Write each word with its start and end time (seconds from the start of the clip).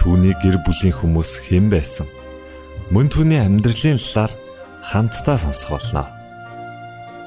түүний 0.00 0.32
гэр 0.40 0.56
бүлийн 0.64 0.96
хүмүүс 0.96 1.44
хэн 1.44 1.68
байсан? 1.68 2.08
Мөн 2.88 3.12
түүний 3.12 3.36
амьдралын 3.36 4.00
талаар 4.00 4.32
хамтдаа 4.80 5.36
сонсох 5.36 5.76
болно. 5.76 6.08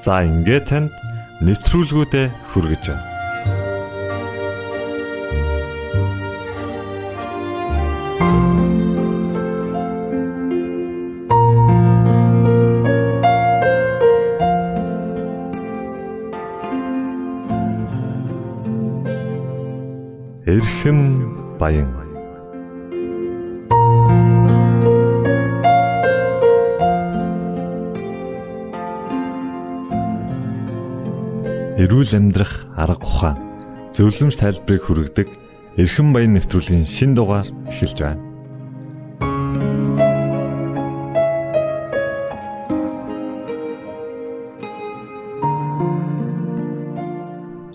За 0.02 0.26
ингээд 0.26 0.66
танд 0.74 0.90
нэвтрүүлгүүдэд 1.46 2.34
хүргэж 2.50 2.84
байна. 2.90 3.06
Эрхэм 20.50 21.00
баян 21.62 22.03
эрүүл 31.84 32.16
амьдрах 32.16 32.64
арга 32.80 33.04
ухаан 33.04 33.38
зөвлөмж 33.92 34.40
тайлбарыг 34.40 34.84
хүргэдэг 34.88 35.28
эрхэм 35.76 36.16
баян 36.16 36.40
нэвтрүүлгийн 36.40 36.88
шин 36.88 37.12
дугаар 37.12 37.48
эхэлж 37.68 38.00
байна. 38.00 38.24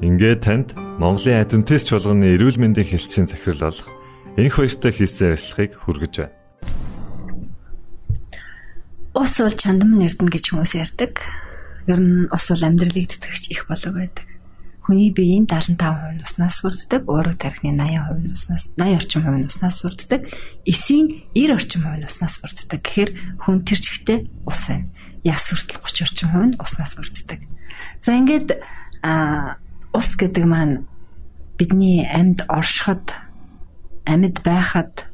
Ингээд 0.01 0.41
танд 0.41 0.73
Монголын 0.97 1.45
адвентист 1.45 1.93
чуулганы 1.93 2.33
эрүүл 2.33 2.57
мэндийн 2.57 2.89
хэлтсийн 2.89 3.29
захирал 3.29 3.69
болох 3.69 3.93
энх 4.41 4.57
баяртай 4.57 4.93
хийсэн 4.97 5.37
ярилцлагыг 5.37 5.73
хүргэж 5.85 6.15
байна. 6.17 6.35
Ус 9.13 9.35
бол 9.37 9.53
чандам 9.53 10.01
нэрдэн 10.01 10.33
гэж 10.33 10.45
хүмүүс 10.57 10.73
ярьдаг. 10.81 11.21
Ер 11.89 12.01
нь 12.05 12.29
ус 12.29 12.45
бол 12.53 12.69
амьдралыг 12.69 13.09
тэтгэгч 13.09 13.49
их 13.49 13.65
болог 13.65 13.95
байдаг. 13.97 14.29
Хүний 14.85 15.13
биеийн 15.13 15.49
75% 15.49 16.21
нь 16.21 16.25
уснаас 16.25 16.61
бүрддэг, 16.61 17.09
уурэг 17.09 17.37
тархины 17.41 17.77
80% 17.77 18.29
нь 18.29 18.33
уснаас 18.33 18.65
80 18.77 19.01
орчим 19.01 19.21
хувь 19.25 19.41
нь 19.41 19.49
уснаас 19.49 19.81
бүрддэг, 19.85 20.21
эсийн 20.65 21.29
90 21.33 21.57
орчим 21.57 21.83
хувь 21.85 21.99
нь 22.01 22.09
уснаас 22.09 22.37
бүрддэг. 22.41 22.81
Тэгэхээр 22.85 23.11
хүн 23.45 23.57
тэр 23.69 23.81
чигтээ 23.81 24.19
ус 24.49 24.61
байна. 24.69 24.89
Яс 25.25 25.45
хүртэл 25.49 25.81
30 25.85 26.05
орчим 26.09 26.29
хувь 26.33 26.49
нь 26.53 26.59
уснаас 26.61 26.93
бүрддэг. 26.97 27.41
За 28.05 28.17
ингээд 28.17 28.49
а 29.05 29.57
ус 29.93 30.09
гэдэг 30.17 30.45
маань 30.45 30.89
бидний 31.57 32.05
амьд 32.05 32.49
оршиход 32.49 33.13
амьд 34.09 34.41
байхад 34.41 35.09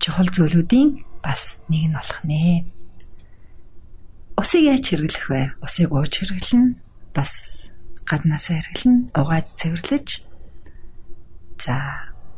чухал 0.00 0.28
зүйлүүдийн 0.30 1.04
бас 1.20 1.54
нэг 1.68 1.90
нь 1.90 1.96
болох 1.96 2.20
нэ. 2.24 2.64
Усыг 4.36 4.62
яаж 4.64 4.84
хэрэглэх 4.88 5.26
вэ? 5.28 5.42
Усыг 5.60 5.92
ууж 5.92 6.12
хэрэглэнэ. 6.24 6.76
Бас 7.12 7.68
гаднаасаа 8.08 8.60
хэрэглэнэ. 8.60 9.12
Угааж 9.12 9.46
цэвэрлэж. 9.60 10.08
За, 11.60 11.74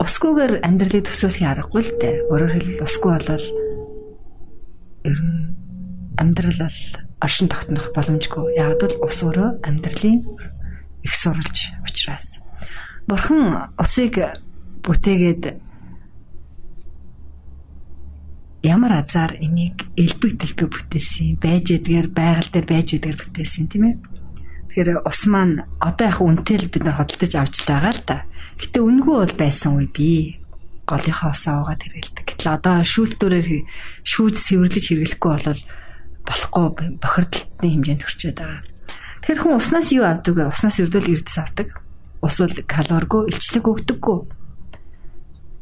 усгүйгээр 0.03 0.67
амьдралыг 0.67 1.07
төсөөлөх 1.07 1.47
аргагүй 1.47 1.83
л 1.87 1.93
дээ. 2.03 2.15
Өөрөөр 2.29 2.53
хэлбэл 2.55 2.85
усгүй 2.85 3.11
болвол 3.15 3.47
ер 5.07 5.19
нь 5.23 5.55
амьдрал 6.19 6.61
бол 6.67 6.81
оршин 7.23 7.49
тогтнох 7.49 7.95
боломжгүй. 7.95 8.59
Яг 8.59 8.83
л 8.83 8.99
ус 9.01 9.19
өөрөө 9.23 9.63
амьдралын 9.63 10.19
их 11.07 11.15
сурвалж 11.15 11.79
учраас. 11.87 12.43
Бурхан 13.07 13.71
усыг 13.79 14.19
бүтээгээд 14.83 15.64
ямар 18.65 19.05
азар 19.05 19.37
энийг 19.37 19.85
элбэг 19.93 20.41
дэлбэг 20.41 20.69
бүтээсэн 20.73 21.37
байж 21.37 21.77
эдгээр 21.77 22.09
байгаль 22.17 22.49
дээр 22.49 22.65
байж 22.65 22.89
эдгээр 22.97 23.19
бүтээсэн 23.21 23.69
тийм 23.69 23.85
ээ. 23.93 23.97
Тэгэхээр 24.73 25.05
ус 25.05 25.21
маань 25.29 25.69
одоо 25.85 26.07
яг 26.09 26.19
үнэтэй 26.25 26.57
л 26.65 26.73
бид 26.73 26.85
нар 26.89 26.97
хөдөлж 26.97 27.33
авч 27.37 27.57
байгаа 27.69 27.93
л 27.93 28.03
да. 28.09 28.25
Гэтэ 28.57 28.81
үнгүй 28.81 29.17
бол 29.21 29.35
байсан 29.37 29.77
үе 29.77 29.89
би 29.93 30.41
голынхаа 30.89 31.37
усаа 31.37 31.61
угаад 31.61 31.85
хэрэгэлдэг. 31.85 32.25
Гэтэл 32.25 32.57
одоо 32.57 32.77
шүүлтүүрээр 32.89 33.49
шүүж 34.01 34.35
сэвэрлэж 34.41 34.85
хэрэглэхгүй 34.89 35.31
бол 35.45 35.63
болохгүй 36.25 36.65
бохирдлтны 37.05 37.69
хэмжээнд 37.69 38.01
хүрчээд 38.01 38.39
байгаа. 38.41 38.65
Тэгэхээр 39.21 39.41
хүн 39.45 39.61
уснаас 39.61 39.89
юу 39.93 40.09
авдаг 40.09 40.35
вэ? 40.41 40.49
Уснаас 40.49 40.81
өрдөөл 40.81 41.13
эрдэс 41.21 41.37
авдаг. 41.37 41.69
Ус 42.25 42.37
бол 42.41 42.57
калоргүй, 42.65 43.29
илчлэг 43.29 43.65
өгдөггүй. 43.69 44.19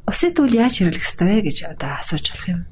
Усыг 0.06 0.38
тэгвэл 0.38 0.62
яаж 0.62 0.78
хэрэглэх 0.78 1.02
ёстой 1.02 1.26
вэ 1.42 1.50
гэж 1.50 1.58
одоо 1.66 1.98
асууж 1.98 2.26
болох 2.30 2.46
юм 2.46 2.62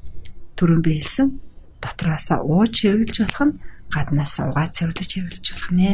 түрүүн 0.61 0.85
би 0.85 1.01
хэлсэн 1.01 1.41
дотроосоо 1.81 2.45
ууж 2.45 2.85
хэрэглэж 2.85 3.17
болох 3.25 3.41
нь 3.49 3.57
гаднаасаа 3.89 4.53
угаа 4.53 4.69
цэвэрлэж 4.69 5.09
хэрэглэж 5.09 5.45
болох 5.49 5.71
нэ. 5.73 5.89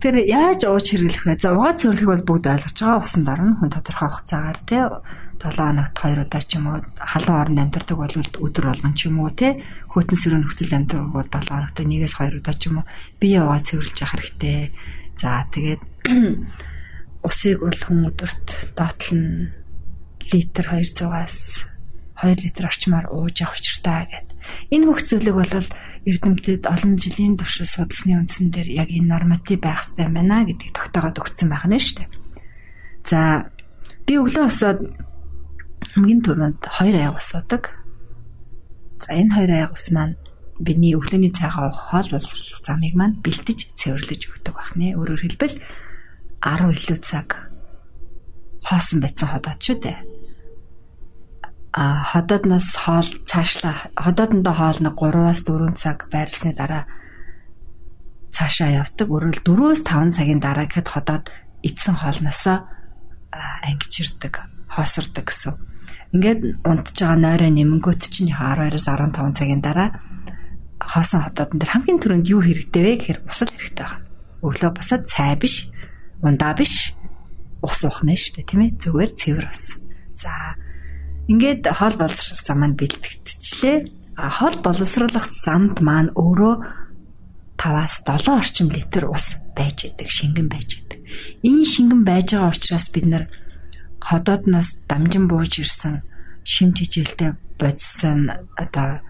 Тэр 0.00 0.14
яаж 0.24 0.64
ууж 0.64 0.86
хэрэглэх 0.88 1.24
вэ? 1.28 1.36
За 1.36 1.52
угаа 1.52 1.76
цэвэрлэх 1.76 2.08
бол 2.08 2.24
бүгд 2.24 2.46
ойлгож 2.48 2.78
байгаа 2.80 3.04
усанд 3.04 3.28
орно. 3.28 3.58
Хүн 3.60 3.70
тодорхой 3.74 4.08
хугацаагаар 4.08 4.60
те 4.64 4.78
7 5.38 5.54
хоногт 5.54 5.94
2 5.94 6.24
удаа 6.24 6.42
ч 6.42 6.50
юм 6.58 6.66
уу 6.70 6.80
халуун 6.96 7.38
орнд 7.42 7.58
амьдардаг 7.62 7.98
бол 7.98 8.14
өдөр 8.16 8.64
болгон 8.72 8.94
ч 8.96 9.06
юм 9.06 9.22
уу 9.22 9.30
те 9.30 9.62
хөтөн 9.92 10.18
сөрөг 10.18 10.40
нөхцөл 10.42 10.74
амьдардаг 10.74 11.12
бол 11.14 11.28
7 11.28 11.50
хоногт 11.50 11.78
нэгээс 11.78 12.14
2 12.18 12.40
удаа 12.42 12.56
ч 12.58 12.62
юм 12.70 12.82
уу 12.82 12.86
бие 13.20 13.38
угаа 13.42 13.60
цэвэрлж 13.62 13.96
явах 14.02 14.14
хэрэгтэй. 14.18 14.72
За 15.18 15.46
тэгээд 15.50 15.82
усыг 17.28 17.58
бол 17.62 17.78
хүн 17.78 18.10
өдөрт 18.10 18.46
доотлон 18.78 19.50
литр 20.30 20.66
200-аас 20.66 21.66
2 22.18 22.34
литр 22.42 22.66
орчмоор 22.66 23.06
ууж 23.14 23.38
явах 23.38 23.58
учиртай 23.62 24.10
гэд. 24.10 24.28
Энэ 24.74 24.86
бүх 24.90 25.06
зүйлийг 25.06 25.36
бол 25.38 25.54
эрдэмтэд 26.02 26.66
олон 26.66 26.98
жилийн 26.98 27.38
туршид 27.38 27.70
судалсны 27.70 28.18
үндсэн 28.18 28.50
дээр 28.50 28.68
яг 28.74 28.90
энэ 28.90 29.06
норматив 29.06 29.62
байх 29.62 29.86
хэрэгтэй 29.86 30.08
байна 30.10 30.42
гэдгийг 30.42 30.74
тогтоогоод 30.74 31.20
өгсөн 31.22 31.46
байх 31.46 31.64
нь 31.70 31.78
шүү 31.78 31.96
дээ. 32.02 32.10
За 33.06 33.20
би 34.02 34.18
өглөө 34.18 34.50
усаад 34.50 34.80
хамгийн 35.94 36.20
түрүүнд 36.26 36.58
2 36.66 36.98
аяг 36.98 37.14
усаадаг. 37.22 37.62
За 39.06 39.14
энэ 39.14 39.46
2 39.46 39.54
аяг 39.54 39.78
ус 39.78 39.86
маань 39.94 40.18
бидний 40.58 40.98
өглөөний 40.98 41.30
цайгаа 41.30 41.70
хоол 41.70 42.08
боловсруулах 42.10 42.66
замыг 42.66 42.98
маань 42.98 43.22
бэлтэж 43.22 43.78
цэвэрлэж 43.78 44.22
өгдөг 44.26 44.54
байх 44.58 44.74
нэ. 44.74 44.98
Өөрөөр 44.98 45.22
хэлбэл 45.22 45.54
10 46.42 46.74
илүү 46.74 46.98
цаг 46.98 47.46
хоосон 48.66 48.98
байцсан 48.98 49.30
ходоод 49.30 49.62
шүү 49.62 49.78
дээ 49.86 50.07
а 51.72 52.02
ходоодноос 52.12 52.76
хоол 52.76 53.08
цаашлаа 53.28 53.92
ходоодондоо 53.96 54.54
хоол 54.56 54.78
нэг 54.80 54.94
3-аас 54.96 55.40
4 55.44 55.76
цаг 55.76 56.08
байрлсны 56.12 56.56
дараа 56.56 56.88
цаашаа 58.32 58.70
явдаг. 58.82 59.08
Өөрөөр 59.10 59.38
4-өөс 59.44 59.82
5 59.84 60.16
цагийн 60.16 60.40
дараа 60.40 60.66
гэхэд 60.70 60.88
ходоод 60.88 61.28
эдсэн 61.62 61.96
хоолноосоо 61.98 62.64
ангижирдаг, 63.66 64.48
хоосордог 64.72 65.26
гэсэн. 65.28 65.54
Ингээд 66.14 66.64
унтж 66.64 66.96
байгаа 66.96 67.18
нойроо 67.20 67.50
нэмэнгүүт 67.52 68.02
чинь 68.08 68.32
12-оос 68.32 68.86
15 68.88 69.36
цагийн 69.36 69.60
дараа 69.60 70.00
хоосон 70.80 71.20
ходоодон 71.28 71.58
дээр 71.60 71.72
хамгийн 71.74 72.00
түрүүнд 72.00 72.30
юу 72.32 72.40
хэрэгтэй 72.40 72.82
вэ 72.82 72.92
гэхээр 72.96 73.20
усал 73.28 73.52
хэрэгтэй 73.52 73.84
байна. 73.84 74.06
Өглөө 74.40 74.70
босоод 74.72 75.04
цай 75.10 75.36
биш, 75.36 75.68
ундаа 76.24 76.54
биш, 76.56 76.94
ус 77.60 77.80
уух 77.84 78.00
нь 78.06 78.16
шүү 78.16 78.40
дээ, 78.40 78.48
тийм 78.48 78.60
ээ. 78.64 78.78
Зүгээр 78.80 79.10
цэвэр 79.18 79.46
ус. 79.50 79.76
За 80.16 80.56
Ингээд 81.28 81.68
хоол 81.68 81.96
боловсруулах 82.00 82.40
зам 82.40 82.58
маань 82.64 82.78
бэлтгэгдчихлээ. 82.80 83.78
А 84.16 84.32
хоол 84.32 84.56
боловсруулах 84.64 85.28
замд 85.36 85.84
маань 85.84 86.10
өөрөө 86.16 86.54
5-аас 87.60 88.00
7 88.08 88.32
орчим 88.32 88.68
литр 88.72 89.04
ус 89.12 89.36
байж 89.52 89.84
идэг, 89.84 90.08
шингэн 90.08 90.48
байж 90.48 90.80
идэг. 90.80 91.04
Энэ 91.44 91.68
шингэн 91.68 92.02
байж 92.08 92.32
байгаа 92.32 92.54
учраас 92.56 92.88
бид 92.88 93.06
нар 93.06 93.24
ходоодноос 94.00 94.80
дамжин 94.88 95.28
бууж 95.28 95.60
ирсэн 95.60 96.02
шимт 96.48 96.80
хичээлтэй 96.80 97.36
бодсон 97.60 98.32
одоо 98.56 99.04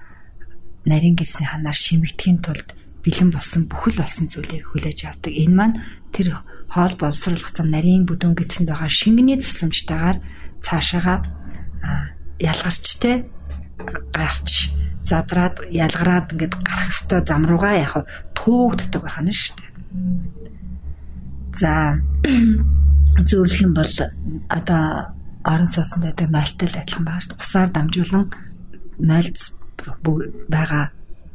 нарийн 0.89 1.15
гэлсний 1.15 1.47
ханаар 1.47 1.77
шимэгдэхийн 1.77 2.43
тулд 2.43 2.75
бэлэн 3.05 3.31
болсон 3.31 3.69
бүхэл 3.71 4.01
болсон 4.01 4.27
зүйлийг 4.27 4.65
хүлээж 4.73 5.07
авдаг. 5.07 5.33
Энэ 5.33 5.55
маань 5.55 5.77
тэр 6.11 6.41
хоол 6.73 6.95
боловсруулах 6.99 7.53
зам 7.55 7.69
нарийн 7.71 8.09
бүдүүн 8.09 8.35
гэлсэнд 8.35 8.73
байгаа 8.73 8.91
шингэний 8.91 9.39
тусламжтайгаар 9.39 10.19
цаашаага 10.65 11.38
ялгарчтэй 12.39 13.17
гарч 14.13 14.73
задраад 15.09 15.65
ялгараад 15.71 16.33
ингээд 16.33 16.55
гарах 16.61 16.93
ёстой 16.93 17.21
зам 17.25 17.47
руугаа 17.49 17.75
яг 17.79 17.95
туугддаг 18.37 19.03
байх 19.03 19.19
нь 19.25 19.33
шүү 19.33 19.57
дээ. 19.57 19.71
За 21.57 21.73
зөөрлөх 23.29 23.63
юм 23.65 23.73
бол 23.75 23.95
одоо 24.53 24.85
орон 25.45 25.69
сууцнд 25.71 26.05
байдаг 26.05 26.29
нойлтой 26.29 26.69
л 26.69 26.81
адилхан 26.81 27.05
байгаа 27.07 27.23
шүү 27.25 27.33
дээ. 27.33 27.43
Усаар 27.43 27.69
дамжуулан 27.73 28.27
нойлц 28.99 29.43
байгаа 30.53 30.85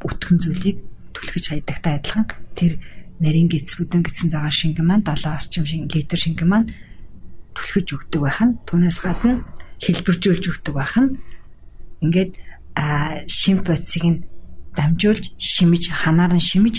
өтгөн 0.04 0.38
зүйлийг 0.38 0.78
түлхэж 1.16 1.44
хайдагтай 1.50 1.98
адилхан 1.98 2.26
тэр 2.54 2.78
нарийн 3.18 3.48
гиз 3.48 3.74
бүдэн 3.78 4.04
гизэнд 4.04 4.32
байгаа 4.36 4.52
шингэн 4.52 4.86
маань 4.86 5.06
7 5.06 5.32
орчим 5.32 5.64
шингэн 5.66 5.90
литр 5.94 6.18
шингэн 6.18 6.48
маань 6.48 6.68
түлхэж 7.56 7.86
өгдөг 7.96 8.20
байх 8.22 8.40
нь 8.42 8.58
түүнээс 8.68 8.98
гадна 9.00 9.42
хэлбэржүүлж 9.84 10.44
өгдөг 10.50 10.74
байх 10.74 10.96
нь 10.96 11.20
ингээд 12.04 12.32
шим 13.30 13.62
бодисыг 13.62 14.04
нь 14.04 14.24
дамжуулж 14.74 15.36
шимэж 15.38 15.92
ханаар 15.92 16.34
нь 16.34 16.42
шимэж 16.42 16.76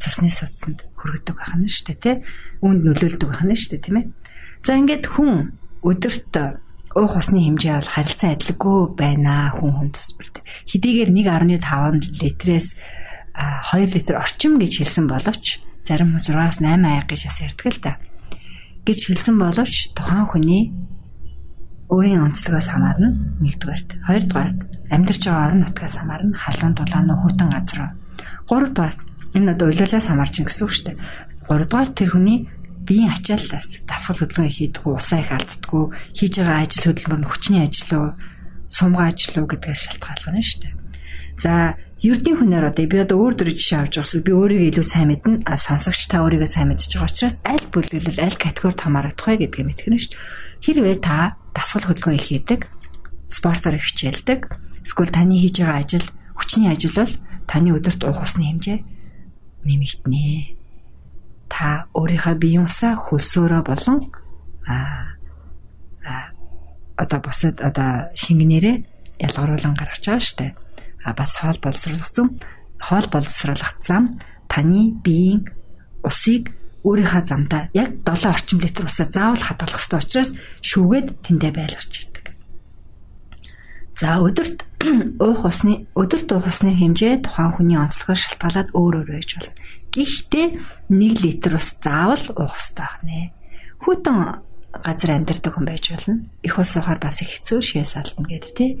цусны 0.00 0.28
судсанд 0.32 0.84
хүргэдэг 0.98 1.36
байх 1.36 1.54
нь 1.56 1.68
шүү 1.68 1.86
дээ 1.94 2.00
тий. 2.02 2.16
Үүнд 2.64 2.80
нөлөөлдөг 2.84 3.28
байх 3.28 3.44
нь 3.44 3.56
шүү 3.56 3.70
дээ 3.78 3.84
тийм 3.84 3.96
ээ. 4.00 4.06
За 4.64 4.76
ингээд 4.76 5.04
хүн 5.08 5.56
өдөрт 5.84 6.32
уух 6.94 7.14
усны 7.18 7.42
хэмжээ 7.42 7.74
бол 7.78 7.90
харилцан 7.90 8.34
адилгүй 8.38 8.78
байна 8.94 9.50
хүн 9.56 9.72
хүн 9.74 9.90
төсбөрт. 9.94 10.36
Хэдийгээр 10.70 11.10
1.5 11.10 12.22
литрээс 12.22 12.68
2 13.34 13.94
литр 13.94 14.14
орчим 14.22 14.62
гэж 14.62 14.72
хэлсэн 14.78 15.10
боловч 15.10 15.58
зарим 15.82 16.14
хүмүүс 16.14 16.30
6-8 16.30 16.86
аяг 16.86 17.06
гэж 17.10 17.20
бас 17.26 17.38
ярьдаг 17.42 17.66
л 17.66 17.80
да. 17.82 17.92
гэж 18.86 18.98
хэлсэн 19.10 19.36
боловч 19.42 19.90
тухайн 19.92 20.26
хүний 20.30 20.70
өөрийн 21.92 22.24
онцлогоос 22.24 22.68
хамаарна 22.72 23.08
нэгдүгээрт. 23.44 23.90
Хоёрдугаарт 24.08 24.58
амьдарч 24.88 25.22
байгаа 25.28 25.46
орон 25.48 25.60
нутгаас 25.64 25.94
хамаарна 26.00 26.36
халуун 26.38 26.74
дулаан 26.74 27.06
нөхөтөн 27.08 27.50
газар. 27.52 27.80
Гуравдугаарт 28.48 29.00
энэ 29.36 29.52
одоо 29.52 29.66
уйлалаас 29.68 30.06
хамаарч 30.08 30.34
гэсэн 30.40 30.64
үг 30.64 30.72
шүү 30.72 30.86
дээ. 30.92 30.98
Гуравдугаар 31.48 31.90
тэр 31.92 32.10
хүний 32.16 32.38
биеийн 32.84 33.12
ачааллаас 33.12 33.68
дасгал 33.88 34.20
хөдөлгөөн 34.20 34.52
хийдэг 34.52 34.84
усаа 34.84 35.20
их 35.20 35.32
алддаггүй 35.32 35.84
хийж 36.16 36.32
байгаа 36.40 36.58
ажил 36.64 36.84
хөдөлмөр 36.88 37.20
нь 37.24 37.28
хүчний 37.28 37.62
ажил 37.64 37.92
уу 37.96 38.08
сумгаа 38.68 39.08
ажил 39.08 39.40
уу 39.40 39.48
гэдгээс 39.48 39.80
шалтгаална 39.88 40.44
шүү 40.44 40.60
дээ. 40.64 40.74
За 41.40 41.52
ердийн 42.04 42.36
хүнээр 42.36 42.68
одоо 42.68 42.84
би 42.84 42.98
одоо 43.00 43.16
өөр 43.24 43.34
төрөж 43.40 43.56
жишээ 43.56 43.80
авч 43.80 43.94
байгаас 43.96 44.14
би 44.20 44.32
өөрийгөө 44.36 44.68
илүү 44.68 44.86
сайн 44.86 45.08
мэднэ 45.08 45.34
а 45.48 45.56
сонсогч 45.56 46.00
та 46.12 46.20
өөрийгөө 46.20 46.50
сайн 46.52 46.68
мэдж 46.68 46.92
байгаа 46.92 47.08
учраас 47.08 47.36
аль 47.48 47.66
бүлэглэл 47.72 48.20
аль 48.20 48.36
категорид 48.36 48.80
хамаарах 48.84 49.16
вэ 49.16 49.48
гэдгийг 49.48 49.66
мэдгэнэ 49.72 49.98
шүү 50.04 50.12
дээ. 50.12 50.43
Хэрвээ 50.64 50.96
та 51.04 51.36
дасгал 51.52 51.92
хөдөлгөөн 51.92 52.16
их 52.16 52.26
хийдэг, 52.32 52.60
спортоор 53.28 53.76
их 53.76 53.84
хичээлдэг, 53.84 54.48
эсвэл 54.80 55.12
таны 55.12 55.36
хийж 55.36 55.60
байгаа 55.60 55.84
ажил 55.84 56.06
хүчний 56.32 56.72
ажил 56.72 56.96
бол 56.96 57.12
таны 57.44 57.76
өдөрт 57.76 58.00
уух 58.00 58.24
усны 58.24 58.48
хэмжээ 58.48 58.78
нэмэгдэнэ. 59.68 60.56
Та 61.52 61.86
өөрийнхөө 61.92 62.34
биеийн 62.40 62.64
усаа 62.64 62.96
хөлсөөрөө 62.96 63.62
болон 63.68 64.08
а 64.64 65.04
одоо 66.96 67.20
бусад 67.20 67.60
одоо 67.60 68.08
шингэнээрээ 68.16 68.76
ялгаруулан 69.20 69.74
гаргаж 69.74 70.04
байгаа 70.04 70.24
штэ. 70.24 70.54
А 71.04 71.12
бас 71.12 71.36
хоол 71.36 71.58
боловсруулах 71.60 72.08
зам, 72.08 72.38
хоол 72.80 73.06
боловсруулах 73.12 73.76
зам 73.82 74.20
таны 74.48 74.96
биеийн 75.04 75.44
усыг 76.02 76.54
өөрийнхөө 76.84 77.22
замдаа 77.24 77.72
яг 77.72 78.04
7 78.04 78.28
орчим 78.28 78.60
литр 78.60 78.84
усаа 78.84 79.08
заавал 79.08 79.40
хадгалах 79.40 79.80
ёстой 79.80 80.00
учраас 80.04 80.30
шүүгээд 80.60 81.06
тэндээ 81.24 81.52
байлгарч 81.56 81.92
идэг. 82.04 82.26
За 83.96 84.20
өдөрт 84.20 84.68
уух 85.24 85.48
усны 85.48 85.88
өдөрт 85.96 86.28
уух 86.36 86.44
усны 86.44 86.76
хэмжээ 86.76 87.24
тухайн 87.24 87.56
хүний 87.56 87.80
онцлогоос 87.80 88.20
шалтгаалаад 88.36 88.68
өөр 88.76 88.94
өөр 89.00 89.08
байж 89.16 89.30
болно. 89.32 89.56
Гэхдээ 89.96 90.46
1 90.92 91.24
литр 91.24 91.56
ус 91.56 91.72
заавал 91.80 92.24
уух 92.36 92.52
ёстой 92.52 92.84
байна. 93.00 93.32
Хүүтэн 93.80 94.18
газар 94.84 95.10
амьдардаг 95.16 95.52
хүн 95.56 95.64
байж 95.64 95.84
болно. 95.88 96.26
Их 96.44 96.58
ус 96.60 96.76
уухаар 96.76 97.00
бас 97.00 97.24
их 97.24 97.32
хэцүү 97.32 97.58
шээс 97.64 97.96
алдна 97.96 98.28
гэд 98.28 98.44
тээ. 98.52 98.72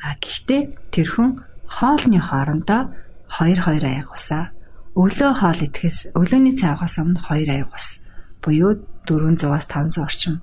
А 0.00 0.16
гэхдээ 0.16 0.62
тэр 0.94 1.08
хүн 1.10 1.36
хоолны 1.66 2.22
хоорондоо 2.22 2.94
2 3.28 3.60
2 3.60 3.84
аяг 3.84 4.08
усаа 4.14 4.56
өглөө 4.98 5.32
хоол 5.38 5.60
идэхээс 5.62 5.98
өглөөний 6.18 6.54
цай 6.58 6.74
авахаас 6.74 6.98
өмнө 6.98 7.22
2 7.22 7.46
аяг 7.54 7.70
ус 7.70 8.02
буюу 8.42 8.82
400-аас 9.06 9.66
500 9.70 10.02
орчим 10.02 10.34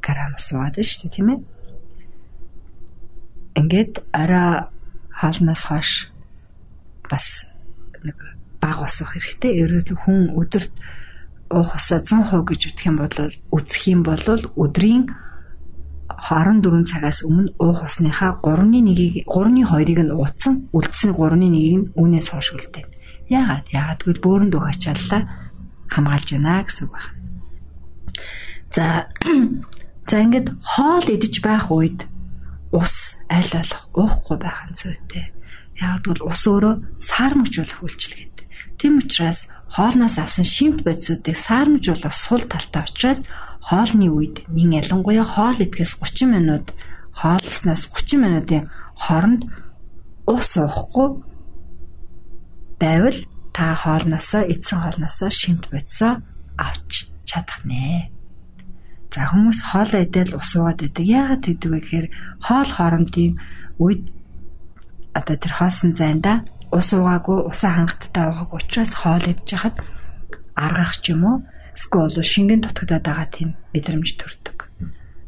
грамм 0.00 0.32
ус 0.40 0.46
уугаад 0.52 0.76
байна 0.80 0.88
шүү 0.88 1.00
дээ 1.04 1.14
тийм 1.14 1.28
ээ. 1.28 1.40
Ингээд 3.60 3.94
орой 4.16 4.72
хоолноос 5.12 5.62
хойш 5.68 5.90
бас 7.12 7.46
нэг 8.00 8.16
баг 8.56 8.78
ус 8.80 8.96
уух 9.04 9.12
хэрэгтэй. 9.12 9.52
Ерөөд 9.60 9.88
хүн 10.00 10.32
өдөрт 10.32 10.72
уух 11.52 11.76
усаа 11.76 12.00
100% 12.00 12.48
гэж 12.48 12.60
үтх 12.72 12.82
юм 12.88 12.96
бол 12.96 13.16
үсэх 13.52 13.84
юм 13.92 14.00
бол 14.00 14.24
өдрийн 14.56 15.12
24 16.08 16.88
цагаас 16.88 17.20
өмнө 17.28 17.52
уух 17.60 17.84
усныхаа 17.84 18.40
3-ны 18.40 18.80
1-ийг 18.80 19.28
3-ны 19.28 19.62
2-ыг 19.68 20.00
нь 20.08 20.14
ууцсан, 20.16 20.72
үлдсэн 20.72 21.12
3-ны 21.12 21.46
1-ийг 21.52 21.76
нь 21.76 21.90
үүнээс 22.00 22.28
хойш 22.32 22.48
үлдээн. 22.56 23.01
Яагаад? 23.32 23.66
Яагаад 23.72 24.00
гэвэл 24.04 24.24
бөөрөнд 24.24 24.56
өгөх 24.56 24.70
ачааллаа 24.76 25.22
хамгаалж 25.88 26.28
байна 26.36 26.60
гэсэн 26.68 26.84
үг 26.84 26.92
байна. 26.92 27.12
За 28.76 28.84
за 30.10 30.16
ингээд 30.20 30.48
хоол 30.60 31.06
идэж 31.08 31.34
байх 31.40 31.72
үед 31.72 32.04
ус 32.72 33.16
аль 33.32 33.48
болох 33.52 33.82
уухгүй 33.96 34.36
байх 34.36 34.60
нь 34.68 34.76
зүйтэй. 34.76 35.32
Яг 35.80 36.04
бол 36.04 36.20
ус 36.28 36.44
өөрөө 36.44 37.00
саармжуулах 37.00 37.80
үйлчилгээд. 37.80 38.36
Тэм 38.76 39.00
учраас 39.00 39.48
хоолноос 39.72 40.16
авсан 40.20 40.44
шимт 40.44 40.84
бодисуудыг 40.84 41.36
саармжуулах 41.36 42.12
сул 42.12 42.44
талтай 42.44 42.84
учраас 42.84 43.24
хоолны 43.60 44.08
үед 44.12 44.44
мин 44.48 44.76
ялангуяа 44.76 45.24
хоол 45.24 45.56
идэхээс 45.56 45.96
30 45.96 46.28
минут 46.28 46.66
хоолсноос 47.16 47.88
30 47.88 48.20
минутын 48.20 48.62
хооронд 48.96 49.48
ус 50.26 50.48
уухгүй 50.56 51.31
байвал 52.82 53.18
та 53.54 53.78
хоолноосоо 53.78 54.42
эдсэн 54.52 54.78
хоолноосоо 54.82 55.30
шимт 55.30 55.70
бодисоо 55.70 56.18
авч 56.58 57.06
чадах 57.28 57.62
нэ. 57.62 58.10
За 59.14 59.28
хүмүүс 59.30 59.60
хоол 59.70 59.92
идэл 60.02 60.34
ус 60.40 60.50
уугаад 60.56 60.82
байдаг. 60.82 61.04
Яагаад 61.04 61.42
гэдэг 61.46 61.70
вэ 61.70 61.78
гэхээр 61.84 62.06
хоол 62.42 62.70
хоорондын 62.72 63.38
үед 63.78 64.02
одоо 65.14 65.36
тэр 65.36 65.52
хоосон 65.52 65.92
зайнда 65.92 66.42
ус 66.72 66.88
уугаагүй 66.96 67.38
усаа 67.44 67.72
хангалттай 67.76 68.24
уугаагүй 68.26 68.58
учраас 68.58 68.92
хоол 68.96 69.24
идэж 69.30 69.48
хахад 69.52 69.76
аргах 70.56 70.96
ч 71.04 71.12
юм 71.12 71.22
уу 71.28 71.36
эсвэл 71.76 72.24
шингэн 72.24 72.64
дутагдаад 72.64 73.04
байгаа 73.04 73.28
тийм 73.28 73.50
мэдрэмж 73.76 74.08
төрдөг. 74.16 74.58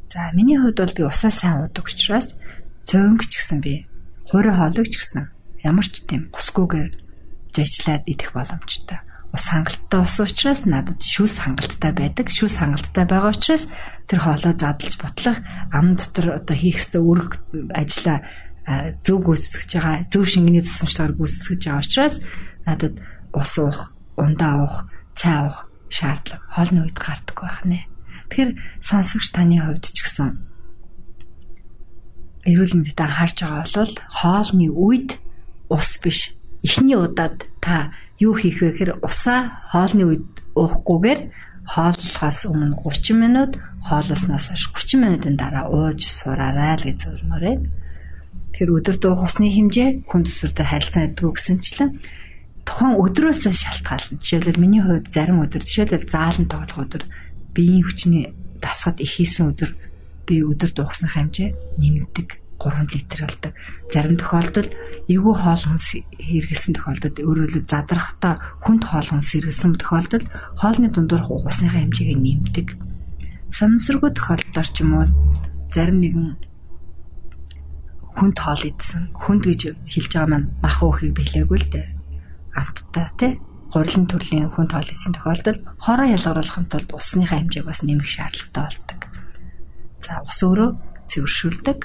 За 0.09 0.33
миний 0.33 0.57
хувьд 0.57 0.81
бол 0.81 0.97
би 0.97 1.03
усаа 1.05 1.31
сайн 1.31 1.61
уудаг 1.61 1.85
учраас 1.85 2.33
цөөнгч 2.89 3.31
гэсэн 3.37 3.61
би 3.61 3.85
хуурай 4.33 4.57
хоолойч 4.57 4.97
гэсэн 4.97 5.29
ямар 5.61 5.85
ч 5.85 6.01
тийм 6.09 6.33
гусгүйгээр 6.33 7.04
зажлаад 7.55 8.03
идэх 8.11 8.35
боломжтой. 8.35 8.99
Ус 9.35 9.51
хангалттай 9.51 10.01
ус 10.03 10.15
учраас 10.23 10.63
надад 10.67 11.03
шүүс 11.03 11.43
хангалттай 11.43 11.91
байдаг. 11.91 12.31
Шүүс 12.31 12.59
хангалттай 12.63 13.05
байгаа 13.07 13.35
учраас 13.35 13.67
тэр 14.07 14.21
хоолоо 14.23 14.55
задлж 14.55 14.95
бутлах 14.95 15.43
ам 15.75 15.99
дотор 15.99 16.39
одоо 16.39 16.55
хийх 16.55 16.79
ёстой 16.79 17.03
үүрэг 17.03 17.33
ажлаа 17.75 18.23
зөв 19.03 19.19
гүйцэтгэж 19.27 19.71
байгаа, 19.75 20.07
зөв 20.07 20.25
шингэний 20.25 20.63
тусламжтайгаар 20.63 21.19
гүйцэтгэж 21.19 21.61
байгаа 21.67 21.83
учраас 21.83 22.17
надад 22.63 22.95
ус 23.35 23.53
уух, 23.59 23.93
ундаа 24.17 24.55
уух, 24.63 24.77
цай 25.19 25.51
уух 25.51 25.67
шаардлага 25.91 26.47
хоолны 26.55 26.81
үед 26.87 26.99
гардаг 26.99 27.39
байх 27.43 27.61
нэ. 27.67 27.81
Тэгэхээр 28.31 28.51
сонсогч 28.81 29.29
таны 29.35 29.59
хувьд 29.61 29.85
ч 29.91 29.99
гэсэн 30.01 30.31
эрүүл 32.49 32.73
мэндэд 32.81 33.01
анхаарч 33.03 33.37
байгаа 33.43 33.67
бол 33.75 33.95
хоолны 34.15 34.69
үед 34.71 35.11
ус 35.69 35.91
биш 36.01 36.37
эхний 36.65 36.97
удаад 36.97 37.45
та 37.61 37.93
юу 38.17 38.35
хийх 38.35 38.65
вэ 38.65 38.73
гэхээр 38.73 39.05
усаа 39.05 39.69
хоолны 39.69 40.05
үед 40.09 40.27
уухгүйгээр 40.57 41.21
хооллохоос 41.69 42.49
өмнө 42.49 42.77
30 42.81 43.17
минут, 43.21 43.53
хооллосноос 43.85 44.49
хойш 44.53 44.65
30 44.73 45.01
минутын 45.01 45.37
дараа 45.37 45.69
ууж 45.69 46.01
сураарай 46.09 46.77
л 46.77 46.87
гэж 46.89 46.99
зөвлөмөрөө. 47.05 47.57
Тэр 48.55 48.69
өдөр 48.71 48.97
дуух 49.01 49.25
усны 49.29 49.49
хэмжээ 49.53 50.09
хүн 50.09 50.23
төсвөртэй 50.25 50.67
харилцан 50.69 51.01
байдгүй 51.13 51.33
гэсэнчлэн 51.35 51.91
тухайн 52.69 53.01
өдрөөс 53.01 53.49
шалтгаална. 53.51 54.21
Жишээлбэл 54.21 54.63
миний 54.63 54.85
хувьд 54.85 55.11
зарим 55.11 55.43
өдөр 55.43 55.65
жишээлбэл 55.65 56.09
заалан 56.09 56.47
тоглох 56.47 56.85
өдөр 56.87 57.03
биеийн 57.57 57.85
хүчний 57.85 58.31
дасгад 58.61 59.01
их 59.01 59.19
хийсэн 59.19 59.53
өдөр 59.53 59.71
би 60.29 60.41
өдөр 60.45 60.71
дуусах 60.71 61.17
хэмжээ 61.17 61.81
нэмэгдэг 61.81 62.44
3 62.65 62.89
литр 62.97 63.21
болдог. 63.29 63.53
Зарим 63.93 64.17
тохиолдолд 64.17 64.73
эвгүй 65.13 65.35
хоол 65.37 65.63
хүнс 65.69 65.89
хэрэгэлсэн 66.17 66.73
тохиолдолд 66.73 67.17
өөрөөр 67.21 67.53
задрахтаа 67.69 68.41
хүнд 68.65 68.83
хоол 68.89 69.09
хүнс 69.13 69.29
хэрэгэлсэн 69.37 69.73
тохиолдолд 69.77 70.27
хоолны 70.57 70.89
дундуур 70.89 71.29
усныхаа 71.45 71.85
хэмжээг 71.85 72.17
нэмдэг. 72.17 72.69
Санамсаргүй 73.53 74.11
тохиолдолд 74.17 74.73
ч 74.73 74.81
юм 74.81 74.97
уу 74.97 75.05
зарим 75.69 76.01
нэгэн 76.01 76.29
хүнд 78.17 78.37
хоол 78.41 78.63
идсэн. 78.65 79.13
Хүнд 79.13 79.43
гэж 79.45 79.61
хэлж 79.85 80.13
байгаа 80.17 80.31
маань 80.33 80.49
мах 80.65 80.81
уухыг 80.81 81.13
бэлээгүй 81.13 81.59
л 81.61 81.69
дээ. 81.69 81.87
Амттай 82.57 83.09
тий 83.21 83.33
гурилан 83.75 84.07
төрлийн 84.07 84.49
хүнд 84.55 84.71
хоол 84.71 84.87
идсэн 84.87 85.13
тохиолдолд 85.19 85.61
хороо 85.83 86.07
ялгаруулахын 86.15 86.67
тулд 86.71 86.91
усныхаа 86.95 87.43
хэмжээг 87.43 87.67
бас 87.67 87.83
нэмэх 87.83 88.07
шаардлагатай 88.07 88.65
болдог. 88.71 89.01
За 89.99 90.23
ус 90.23 90.39
өөрөө 90.47 90.71
цэвэршүүлдэг 91.11 91.79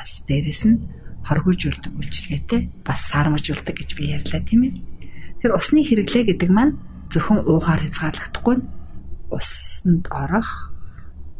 бас 0.00 0.24
дээрэс 0.24 0.64
нь 0.64 0.80
хоргожүүлдэг 1.28 1.92
үйлчлэгээтэй 1.92 2.60
бас 2.80 3.12
сармажуулдаг 3.12 3.76
гэж 3.76 3.90
би 4.00 4.16
ярьлаа 4.16 4.40
тийм 4.40 4.64
ээ. 4.64 4.74
Тэр 5.44 5.52
усны 5.52 5.84
хэрэглээ 5.84 6.32
гэдэг 6.32 6.48
маань 6.48 6.80
зөвхөн 7.12 7.44
уухаар 7.44 7.84
хязгаарлагдахгүй 7.84 8.56
усанд 9.28 10.08
орох 10.08 10.72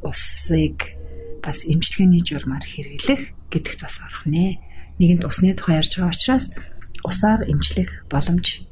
усыг 0.05 0.93
бас 1.41 1.65
эмчилгээний 1.65 2.21
журмаар 2.21 2.61
хэрэглэх 2.61 3.33
гэдэгт 3.49 3.81
бас 3.81 3.97
орох 4.05 4.29
нэ. 4.29 4.61
Нэгэнд 5.01 5.25
усны 5.25 5.57
тухай 5.57 5.81
ярьж 5.81 5.97
байгаа 5.97 6.13
учраас 6.13 6.53
усаар 7.01 7.49
эмчлэх 7.49 8.05
боломж 8.13 8.69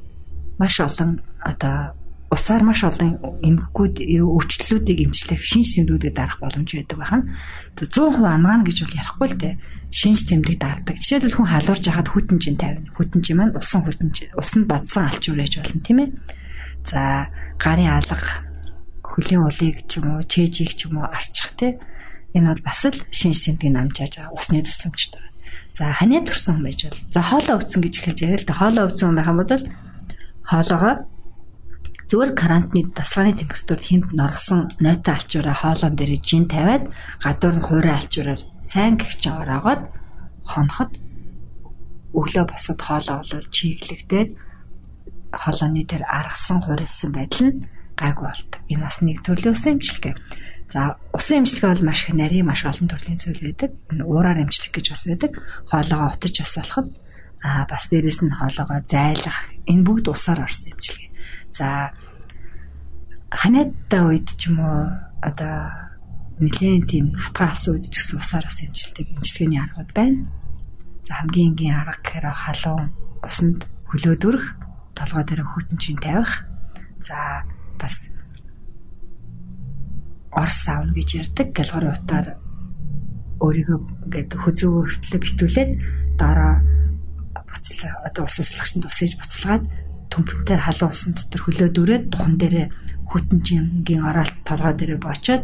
маш 0.60 0.76
олон 0.84 1.24
одоо 1.40 1.96
усаар 2.28 2.60
маш 2.60 2.84
олон 2.84 3.40
эмгэгүүд 3.40 4.04
өвчлөлүүдийг 4.04 5.08
эмчлэх 5.08 5.40
шинж 5.40 5.80
тэмдгүүдийг 5.80 6.12
дарах 6.12 6.36
боломж 6.44 6.68
байдаг 6.76 6.98
байна. 7.00 7.24
100% 7.80 8.20
ангаана 8.20 8.68
гэж 8.68 8.84
бол 8.84 8.98
ярихгүй 9.00 9.28
л 9.32 9.40
дээ 9.40 9.54
шинж 9.90 10.28
тэмдэг 10.28 10.56
даардаг. 10.60 10.96
Жишээлбэл 11.00 11.36
хүн 11.40 11.48
халуурж 11.48 11.84
хахад 11.88 12.08
хүтэнжин 12.12 12.56
тавина. 12.60 12.92
Хүтэнжин 12.92 13.36
маань 13.36 13.56
усан 13.56 13.82
хүтэнж, 13.88 14.36
усанд 14.36 14.66
бадсан 14.68 15.08
алчуур 15.08 15.40
ээж 15.40 15.64
болно 15.64 15.80
тийм 15.80 15.98
ээ. 16.04 16.08
За 16.84 17.32
гарын 17.56 17.96
алга, 17.96 18.44
хөлийн 19.00 19.48
улыг 19.48 19.88
ч 19.88 20.00
юм 20.00 20.16
уу, 20.16 20.22
чэжийг 20.28 20.76
ч 20.76 20.88
юм 20.88 21.00
уу 21.00 21.08
арчих 21.08 21.56
тий. 21.56 21.80
Энэ 22.36 22.52
бол 22.52 22.62
бас 22.62 22.84
л 22.84 23.00
шинж 23.08 23.40
тэмдгийг 23.48 23.72
намжааж 23.72 24.12
байгаа 24.20 24.36
усны 24.36 24.60
төслөмжтэй. 24.60 25.24
За 25.72 25.92
ханиа 25.96 26.20
төрсөн 26.20 26.60
хүн 26.60 26.66
байж 26.68 26.80
бол. 26.84 27.00
За 27.08 27.20
хоолоо 27.24 27.56
өвцөн 27.62 27.80
гэж 27.80 27.94
эхэлж 28.02 28.18
яриа 28.24 28.40
л 28.40 28.48
да. 28.48 28.54
Хоолоо 28.60 28.84
өвцөн 28.92 29.08
хүн 29.08 29.16
байх 29.16 29.30
юм 29.32 29.40
бол 29.40 29.64
хоолоогоо 30.44 30.94
зүгээр 32.08 32.32
карантины 32.32 32.88
дасгааны 32.96 33.36
температурт 33.36 33.84
хэмт 33.84 34.10
норгосон 34.16 34.60
нойтон 34.80 35.14
алчуураа 35.14 35.56
хоолоон 35.60 35.94
дээр 35.96 36.12
жин 36.24 36.48
тавиад 36.48 36.88
гадуур 37.20 37.54
нь 37.60 37.66
хуурай 37.68 37.94
алчуураар 38.00 38.42
сайн 38.64 38.96
гихч 38.96 39.28
ороогоод 39.28 39.82
хоноход 40.48 40.92
өглөө 42.16 42.44
босоод 42.48 42.80
хоолоо 42.80 43.16
олвол 43.20 43.46
чиглэгдээд 43.52 44.30
хоолооны 45.36 45.84
дээр 45.84 46.04
аргасан 46.08 46.58
хуурайсан 46.64 47.12
байдал 47.12 47.52
нь 47.52 47.68
гайгүй 48.00 48.24
болдог. 48.24 48.60
Энэ 48.72 48.84
бас 48.86 48.98
нэг 49.04 49.20
төрлийн 49.20 49.52
усан 49.52 49.76
эмчилгээ. 49.76 50.14
За 50.72 50.96
усан 51.12 51.44
эмчилгээ 51.44 51.70
бол 51.76 51.84
маш 51.84 52.08
их 52.08 52.14
нарийн 52.14 52.46
маш 52.48 52.64
олон 52.64 52.88
төрлийн 52.88 53.18
зүйл 53.20 53.42
байдаг. 53.42 53.70
Энэ 53.92 54.06
уураар 54.08 54.40
эмчлэх 54.40 54.72
гэж 54.72 54.86
бас 54.94 55.04
байдаг. 55.04 55.32
Хоолоогоо 55.68 56.08
утаж 56.14 56.34
бас 56.40 56.54
болоход 56.56 56.88
аа 57.42 57.66
бас 57.68 57.84
дээрэс 57.90 58.20
нь 58.24 58.32
хоолоогоо 58.32 58.80
зайлах 58.86 59.38
энэ 59.66 59.84
бүгд 59.84 60.06
усаар 60.08 60.46
орсон 60.46 60.72
эмчилгээ. 60.72 61.10
За 61.52 61.92
ханиадтай 63.30 64.02
үед 64.04 64.28
ч 64.38 64.48
юм 64.48 64.60
уу 64.64 64.88
одоо 65.20 65.88
нэгэн 66.40 66.86
тийм 66.86 67.06
хатгаа 67.12 67.52
асан 67.52 67.76
үед 67.76 67.90
ч 67.90 67.98
гэсэн 67.98 68.20
усаар 68.22 68.44
бас 68.46 68.58
эмчилдэг 68.62 69.06
эмчилгээний 69.12 69.60
аргууд 69.60 69.90
байна. 69.92 70.28
За 71.06 71.18
хамгийн 71.18 71.52
энгийн 71.52 71.76
арга 71.76 71.98
гэхээр 72.00 72.26
халуун 72.30 72.88
усанд 73.24 73.66
хөлөөд 73.90 74.22
өрөх, 74.28 74.46
толгой 74.94 75.24
дээр 75.24 75.42
хүтэн 75.44 75.78
чин 75.82 75.96
тавих. 75.98 76.46
За 77.02 77.42
бас 77.80 78.08
ор 80.32 80.50
савн 80.52 80.92
гэж 80.94 81.08
ярддаг 81.20 81.48
галгарын 81.56 81.96
утаар 81.96 82.28
өөрийгөө 83.42 83.78
ингээд 84.06 84.30
хүзүүгөө 84.34 84.84
хүртлээ 84.86 85.20
битүүлээд 85.22 85.70
дараа 86.20 86.62
буцлаа 87.46 87.92
одоо 88.06 88.24
ус 88.26 88.36
услагчд 88.42 88.84
усээж 88.84 89.12
буцалгаад 89.18 89.64
төмпөнтэй 90.12 90.58
халуун 90.58 90.92
усан 90.92 91.12
дотор 91.14 91.40
хөлөө 91.44 91.68
дүрээд 91.72 92.04
духан 92.12 92.34
дээрээ 92.40 92.66
хүтэн 93.08 93.38
жимгийн 93.46 94.04
оролт 94.04 94.36
толгой 94.44 94.74
дээрээ 94.76 95.00
бочоод 95.00 95.42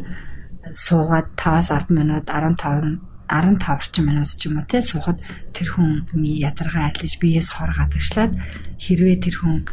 суугаад 0.72 1.28
5-10 1.36 1.92
минут 1.92 2.26
15 2.28 3.14
15 3.28 3.72
орчим 3.72 4.04
минут 4.08 4.28
ч 4.36 4.48
юм 4.48 4.60
уу 4.60 4.68
те 4.68 4.84
суухад 4.84 5.18
тэр 5.56 5.68
хүн 5.72 6.04
ядаргаа 6.12 6.92
арилж 6.92 7.16
биеэс 7.20 7.48
хор 7.56 7.72
гадагшлаад 7.72 8.32
хэрвээ 8.80 9.16
тэр 9.24 9.36
хүн 9.40 9.64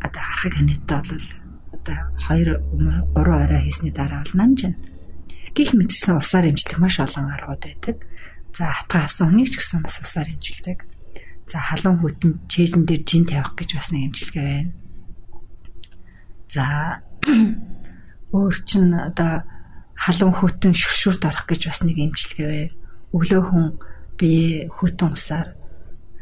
одоо 0.00 0.22
харахыг 0.24 0.54
ханиадтай 0.56 1.00
бол 1.04 1.26
одоо 1.76 1.98
2 2.32 2.56
3 3.12 3.44
орой 3.44 3.60
хийсний 3.62 3.92
дараа 3.92 4.24
бол 4.24 4.36
намжина. 4.40 4.76
Гэх 5.52 5.74
мэтчлэн 5.76 6.16
усаар 6.16 6.48
эмчлэх 6.48 6.78
маш 6.80 7.00
олон 7.00 7.28
аргууд 7.32 7.62
байдаг. 7.64 7.96
За 8.56 8.72
хатгаа 8.72 9.04
авсан 9.04 9.32
хүнийг 9.32 9.52
ч 9.52 9.60
гэсэн 9.60 9.84
бас 9.84 10.00
усаар 10.00 10.28
эмчилдэг. 10.32 10.84
За 11.48 11.58
халуун 11.64 12.04
хүтэн 12.04 12.32
чэйжэн 12.44 12.84
дээр 12.84 13.02
жин 13.08 13.24
тавих 13.24 13.56
гэж 13.56 13.70
бас 13.80 13.88
нэг 13.88 14.12
эмчилгээ 14.12 14.44
байна. 14.44 14.72
За 16.52 16.64
өөр 18.36 18.56
чин 18.68 18.92
одоо 18.92 19.48
халуун 19.96 20.36
хүтэн 20.36 20.76
шүршүрд 20.76 21.24
орох 21.24 21.48
гэж 21.48 21.72
бас 21.72 21.80
нэг 21.88 21.96
эмчилгээ 21.96 22.48
байна. 22.52 22.76
Өглөө 23.16 23.42
хүн 23.48 23.66
бие 24.20 24.68
хүтэн 24.68 25.16
усаар 25.16 25.56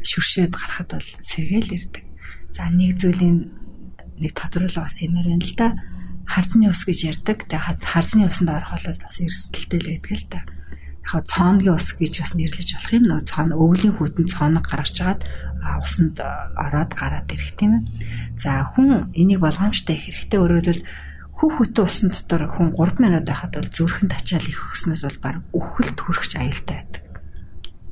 шүршээд 0.06 0.54
гарахад 0.54 0.94
бол 0.94 1.10
сэргээл 1.26 1.74
ирдэг. 1.74 2.04
За 2.54 2.70
нэг 2.70 2.94
зүйлийн 3.02 3.50
нэг 4.22 4.30
тодруулга 4.30 4.86
бас 4.86 5.02
юмэр 5.02 5.26
байна 5.26 5.42
л 5.42 5.56
да. 5.58 5.74
Харзны 6.30 6.70
ус 6.70 6.86
гэж 6.86 6.98
ярьдаг. 7.18 7.50
Тэгээ 7.50 7.82
харзны 7.82 8.30
усанд 8.30 8.54
орох 8.54 8.78
бол 8.78 9.02
бас 9.02 9.18
эрсдэлтэй 9.18 9.80
л 9.82 9.90
байдаг 9.90 10.14
л 10.14 10.26
да 10.30 10.40
яг 11.06 11.24
цооногийн 11.30 11.78
ус 11.78 11.94
гэж 11.94 12.14
бас 12.20 12.32
нэрлэж 12.34 12.68
болох 12.74 12.92
юм 12.92 13.04
нөө 13.06 13.20
цоон 13.30 13.50
өвлийн 13.54 13.94
хүтэн 13.94 14.26
цооног 14.26 14.64
гаргаж 14.66 14.90
чагаад 14.90 15.22
усанд 15.82 16.18
ороод 16.18 16.92
гараад 16.94 17.30
ирэх 17.30 17.54
тийм 17.54 17.72
ээ. 17.78 17.82
За 18.38 18.66
хүн 18.74 18.98
энийг 19.14 19.40
болгоомжтой 19.42 19.96
их 19.96 20.04
хэрэгтэй 20.10 20.38
өөрөлдвөл 20.42 20.82
хүү 21.36 21.50
хүтэн 21.52 21.84
усан 21.84 22.08
дотор 22.10 22.42
хүн 22.48 22.74
3 22.74 23.02
минут 23.02 23.24
байхад 23.28 23.52
бол 23.54 23.70
зүрхэнд 23.70 24.12
ачаал 24.14 24.46
их 24.46 24.60
өгснөөс 24.72 25.02
бол 25.04 25.18
баг 25.22 25.36
өхөлт 25.52 25.98
хүрэх 26.00 26.24
аюултай 26.32 26.76
байдаг. 26.80 27.04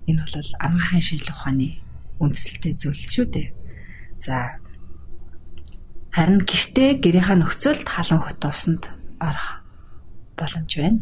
Энэ 0.08 0.22
бол 0.24 0.50
амгаахын 0.64 1.04
шинжилгээ 1.04 1.34
ухааны 1.36 1.68
үндсэлтэй 2.22 2.74
зүйл 2.78 3.02
шүү 3.10 3.26
дээ. 3.30 3.48
За 4.22 4.58
харин 6.14 6.40
гэртээ 6.46 7.02
гэрийнхаа 7.02 7.36
нөхцөлд 7.42 7.84
халуун 7.84 8.22
хөт 8.24 8.42
усанд 8.48 8.88
орох 9.20 9.60
боломж 10.38 10.72
байна. 10.78 11.00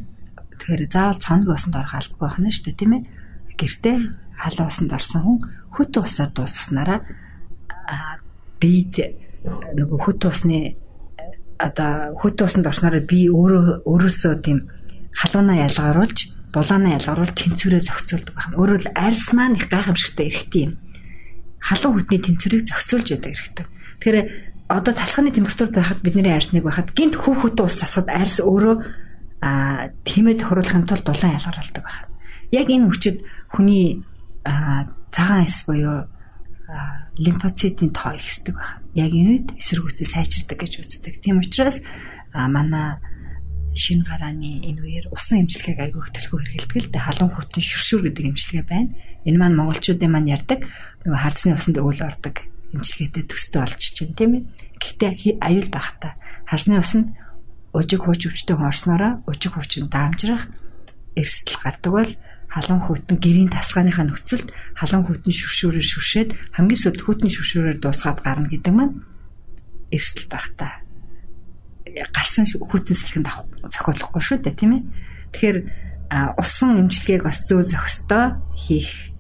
Тэгэхээр 0.63 0.87
заавал 0.95 1.19
цоног 1.19 1.51
усанд 1.59 1.75
орох 1.75 1.95
албагүй 1.99 2.29
байна 2.31 2.55
шүү 2.55 2.65
дээ, 2.71 2.79
тийм 2.79 2.93
ээ. 2.95 3.03
Гэртээ 3.59 3.97
халуун 4.39 4.71
усанд 4.71 4.93
орсон 4.95 5.23
хүн 5.27 5.39
хөт 5.75 5.93
усаар 5.99 6.31
дуусгаснараа 6.31 6.99
бид 8.63 8.95
нөгөө 9.75 9.99
хөт 10.07 10.23
усны 10.23 10.79
одоо 11.59 12.15
хөт 12.15 12.39
усанд 12.47 12.67
орсноор 12.71 13.03
би 13.03 13.27
өөрөө 13.27 13.83
өөрөөсөө 13.91 14.35
тийм 14.43 14.71
халуунаа 15.19 15.67
ялгаруулж, 15.67 16.19
дулаанаа 16.55 16.97
ялгаруулж 16.99 17.35
тэнцвэрээ 17.35 17.83
зохицуулдаг 17.83 18.35
байна. 18.39 18.59
Өөрөөр 18.59 18.85
арьс 18.95 19.35
маань 19.35 19.59
их 19.59 19.67
гайхамшигтай 19.67 20.27
эрхтэй 20.31 20.63
юм. 20.71 20.73
Халуун 21.59 22.03
хөтний 22.03 22.23
тэнцвэрийг 22.23 22.67
зохицуулж 22.71 23.07
яадаг 23.11 23.35
эрхтэй. 23.35 23.67
Тэгэхээр 23.99 24.19
одоо 24.71 24.93
талхны 24.95 25.31
температурд 25.31 25.75
байхад 25.75 26.01
бидний 26.01 26.33
арьсныг 26.33 26.65
байхад 26.65 26.95
гинт 26.97 27.19
хүүхэд 27.19 27.61
ус 27.61 27.77
засахад 27.77 28.09
арьс 28.09 28.41
өөрөө 28.41 28.75
а 29.43 29.91
тиймээ 30.07 30.39
тохируулахын 30.39 30.87
тулд 30.87 31.03
дулаан 31.03 31.35
ялгаралдаг 31.35 31.83
байна. 31.83 32.07
Яг 32.55 32.71
энэ 32.71 32.87
хүчит 32.87 33.27
хүний 33.51 34.07
цагаан 35.11 35.43
эс 35.45 35.67
буюу 35.67 36.07
лимфоцитийн 37.19 37.91
тоо 37.91 38.15
ихсдэг 38.15 38.55
байна. 38.55 38.79
Яг 38.95 39.11
энэ 39.11 39.31
үед 39.35 39.49
эсэргүүцээ 39.59 40.09
сайжирдаг 40.09 40.59
гэж 40.63 40.73
үздэг. 40.79 41.15
Тийм 41.21 41.43
учраас 41.43 41.83
манай 42.31 43.03
шин 43.75 44.07
гарааны 44.07 44.63
энэ 44.63 44.81
үеэр 44.81 45.07
усан 45.11 45.43
эмчилгээг 45.43 45.91
айгүй 45.91 46.03
хөтөлгөө 46.07 46.39
хэрэгэлдэг 46.39 46.79
л 46.79 46.91
дээ. 46.93 47.07
Халуун 47.09 47.33
хүтэн 47.35 47.65
шүршүр 47.67 48.01
гэдэг 48.07 48.25
эмчилгээ 48.31 48.65
байна. 48.69 48.95
Энэ 49.27 49.41
маань 49.41 49.59
монголчуудын 49.59 50.13
маань 50.13 50.33
ярьдаг 50.33 50.61
нөгөө 51.03 51.19
хардсны 51.19 51.57
усанд 51.57 51.81
өвөл 51.81 52.05
ордог 52.05 52.47
эмчилгээтэй 52.73 53.25
төстэй 53.27 53.61
болж 53.65 53.81
чинь 53.81 54.15
тийм 54.17 54.33
ээ. 54.39 54.43
Гэхдээ 54.81 55.41
аюул 55.41 55.69
багтаа. 55.73 56.17
Харсны 56.49 56.79
ус 56.81 56.93
нь 56.97 57.17
ужиг 57.73 58.05
хууч 58.05 58.29
өвчтөн 58.29 58.61
орсноороо 58.69 59.13
ужиг 59.27 59.53
хуучин 59.57 59.89
даамжрах 59.89 60.49
эрсдэл 61.17 61.59
гардаг 61.63 61.93
бол 61.93 62.13
халуун 62.53 62.83
хүйтэн 62.85 63.17
гэрийн 63.17 63.51
тасгааныхаа 63.53 64.05
нөхцөлд 64.13 64.53
халуун 64.77 65.05
хүйтэн 65.09 65.33
шүршүүрээр 65.33 65.89
шүршээд 65.89 66.31
хамгийн 66.53 66.81
сүүлд 66.85 67.01
хүйтэн 67.01 67.33
шүршүүрээр 67.33 67.79
дуусгаад 67.81 68.21
гарна 68.21 68.49
гэдэг 68.53 68.73
маань 68.77 69.01
эрсдэл 69.89 70.29
байх 70.29 70.49
та. 70.61 70.85
Гарсан 72.13 72.45
хүйтэн 72.45 72.97
сэлхэнд 72.97 73.29
авах 73.29 73.49
зохиолохгүй 73.73 74.21
шүү 74.21 74.39
дээ 74.45 74.57
тийм 74.57 74.73
ээ. 74.77 74.83
Тэгэхээр 75.33 75.59
усан 76.37 76.77
эмчилгээг 76.77 77.25
бас 77.25 77.41
зөв 77.49 77.65
зохистой 77.65 78.37
хийх 78.53 79.17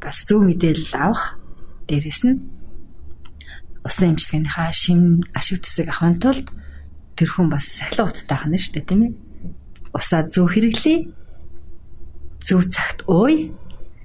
бас 0.00 0.28
зөв 0.28 0.44
мэдээлэл 0.44 0.92
авах 1.00 1.40
дээрэс 1.88 2.28
нь 2.28 2.44
усан 3.88 4.12
эмчилгээнийхаа 4.12 4.68
шим 4.76 5.24
ашиг 5.32 5.64
тусыг 5.64 5.88
авахын 5.88 6.20
тулд 6.20 6.46
тэр 7.16 7.28
хүн 7.32 7.48
бас 7.48 7.66
сахилга 7.66 8.12
уттай 8.12 8.38
хана 8.38 8.60
шүү 8.60 8.72
дээ 8.76 8.84
тийм 8.84 9.02
ээ. 9.08 9.12
Усаа 9.96 10.28
зөв 10.28 10.52
хэрэглэе 10.52 11.08
зөв 12.44 12.60
цагт 12.68 13.08
ууй, 13.08 13.56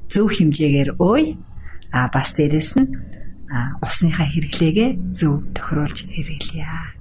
зөв 0.08 0.32
хэмжээгээр 0.32 0.98
ууй. 0.98 1.38
А 1.92 2.08
бас 2.08 2.32
дээрэс 2.40 2.80
нь 2.80 2.88
усныхаа 3.84 4.28
хэрэглээгээ 4.32 4.90
зөв 5.12 5.44
тохируулж 5.52 6.08
хэрэглэе. 6.08 7.01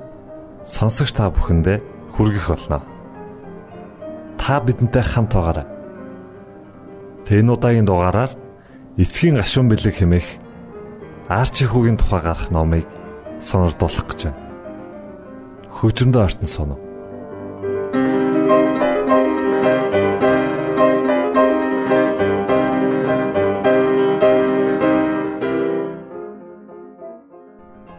сонсогч 0.65 1.11
та 1.15 1.29
бүхэндээ 1.31 1.81
хүргэх 2.13 2.47
болно. 2.51 2.79
Та 4.37 4.59
бидэнтэй 4.59 5.03
хамт 5.05 5.33
байгаарай. 5.33 5.67
Тэн 7.25 7.49
удаагийн 7.49 7.85
дугаараар 7.85 8.31
эцгийн 8.97 9.37
гашуун 9.37 9.69
бэлэг 9.69 9.95
хэмээх 9.95 10.27
Арчи 11.31 11.63
хүүгийн 11.63 11.95
тухай 11.95 12.19
гарах 12.19 12.51
номыг 12.51 12.83
сонирдуулах 13.39 14.03
гэж 14.11 14.19
байна. 14.27 14.39
Хөгжмөдөө 15.71 16.23
артн 16.27 16.47
соно. 16.51 16.75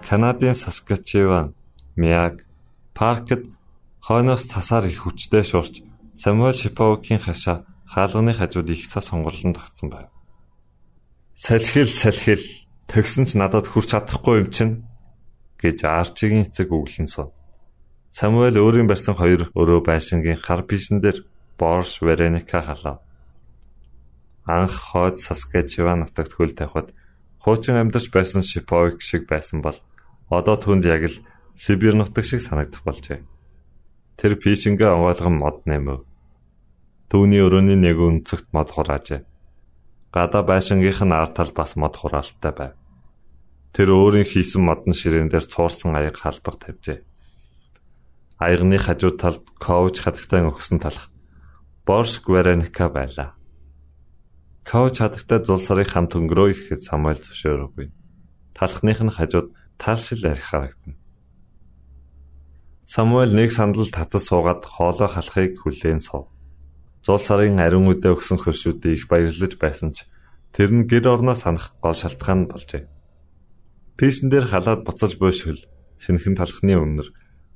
Канадын 0.04 0.52
Саскачеван, 0.52 1.54
Миаг, 1.96 2.44
Паркд 2.94 3.48
хойноос 4.00 4.44
тасаар 4.46 4.86
их 4.86 5.02
хүчтэй 5.02 5.44
шуурч 5.44 5.82
Самуэль 6.16 6.60
Шиповкийн 6.60 7.20
хашаа 7.20 7.64
хаалганы 7.88 8.32
хажууд 8.34 8.68
их 8.70 8.88
цас 8.88 9.08
сонгорлон 9.08 9.54
тогтсон 9.54 9.88
байв. 9.90 10.08
Салхил 11.34 11.88
салхил 11.88 12.44
төгсөн 12.86 13.24
ч 13.24 13.34
надад 13.40 13.66
хүрч 13.68 13.96
чадахгүй 13.96 14.44
юм 14.44 14.48
чинь 14.52 14.74
гэж 15.56 15.88
Арчигийн 15.88 16.44
эцэг 16.44 16.68
өглөн 16.68 17.08
сун. 17.08 17.32
Самуэль 18.12 18.60
өөрийн 18.60 18.88
барьсан 18.88 19.16
хоёр 19.16 19.48
өрөө 19.56 19.80
байшингийн 19.88 20.36
хар 20.36 20.62
бишэн 20.68 21.00
дээр 21.00 21.24
Борш 21.56 22.04
Вереника 22.04 22.60
халав. 22.60 23.00
Анх 24.44 24.76
хойд 24.92 25.16
Саскачеван 25.16 26.04
нутагт 26.04 26.36
хөл 26.36 26.52
тавихад 26.52 26.92
хуучин 27.40 27.80
амьдарч 27.80 28.12
байсан 28.12 28.42
Шиповик 28.44 29.00
шиг 29.00 29.24
байсан 29.24 29.64
бол 29.64 29.80
Одоо 30.32 30.56
түнд 30.56 30.88
яг 30.88 31.04
л 31.12 31.16
Сибирь 31.54 31.96
нутаг 31.96 32.24
шиг 32.24 32.40
санагдах 32.40 32.82
болжээ. 32.82 33.22
Тэр 34.16 34.36
пишингээ 34.36 34.90
онгойлгон 34.92 35.36
мод 35.36 35.66
нэмэв. 35.68 36.04
Түүний 37.12 37.44
өрөөний 37.44 37.76
нэг 37.76 37.98
өнцөгт 38.00 38.52
мод 38.56 38.72
хураажээ. 38.72 39.26
Гадаа 40.12 40.42
байшингийнх 40.44 41.02
нь 41.04 41.12
ард 41.12 41.36
тал 41.36 41.52
бас 41.52 41.76
мод 41.76 41.96
хураалттай 41.96 42.52
байв. 42.52 42.74
Тэр 43.72 43.88
өөрийн 43.92 44.28
хийсэн 44.28 44.64
модон 44.64 44.92
ширээн 44.92 45.32
дээр 45.32 45.48
цуурсан 45.48 45.96
аяг 45.96 46.20
халбаг 46.20 46.56
тавьжээ. 46.60 47.04
Аягны 48.36 48.76
хажуу 48.76 49.16
талд 49.16 49.44
коуч 49.56 50.04
хатагтай 50.04 50.44
өгсөн 50.44 50.80
талх 50.80 51.08
Борш 51.86 52.20
Гвараника 52.22 52.88
байлаа. 52.88 53.34
Коуч 54.62 55.00
хатагтай 55.00 55.42
зул 55.42 55.58
сарын 55.58 55.88
хамт 55.88 56.14
өнгөрөө 56.14 56.48
ихэд 56.54 56.80
Самуэль 56.86 57.18
зөвшөөрөөгүй. 57.18 57.88
Талхных 58.54 59.00
нь 59.02 59.10
хажууд 59.10 59.50
таалшил 59.80 60.22
арх 60.30 60.46
харагдана. 60.46 61.01
Самуэль 62.92 63.32
нэг 63.32 63.48
сандал 63.56 63.88
татас 63.88 64.28
суугаад 64.28 64.68
хоолой 64.68 65.08
халахыг 65.08 65.64
хүлээн 65.64 66.04
суув. 66.04 66.28
Зул 67.00 67.16
сарын 67.16 67.56
ариун 67.56 67.88
үдэ 67.88 68.12
өгсөн 68.12 68.36
хөршүүдийг 68.36 68.92
их 69.00 69.04
баярлаж 69.08 69.56
байсан 69.56 69.96
ч 69.96 70.04
тэр 70.52 70.68
нь 70.76 70.84
гэр 70.84 71.08
орноо 71.08 71.32
санах 71.32 71.72
гол 71.80 71.96
шалтгаан 71.96 72.52
болжээ. 72.52 72.84
Пишн 73.96 74.28
дээр 74.28 74.44
халаад 74.44 74.84
буцаж 74.84 75.16
буйшгал 75.16 75.64
шинхэн 76.04 76.36
талхны 76.36 76.76
өмнөр 76.76 77.08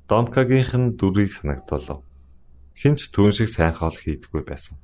Домкагийнх 0.09 0.73
нь 0.73 0.95
дүрийг 0.97 1.37
санагдуулав. 1.37 2.01
Хинч 2.73 3.13
түүн 3.13 3.29
шиг 3.35 3.53
сайн 3.53 3.77
хоол 3.77 3.93
хийдэггүй 3.93 4.41
байсан. 4.41 4.81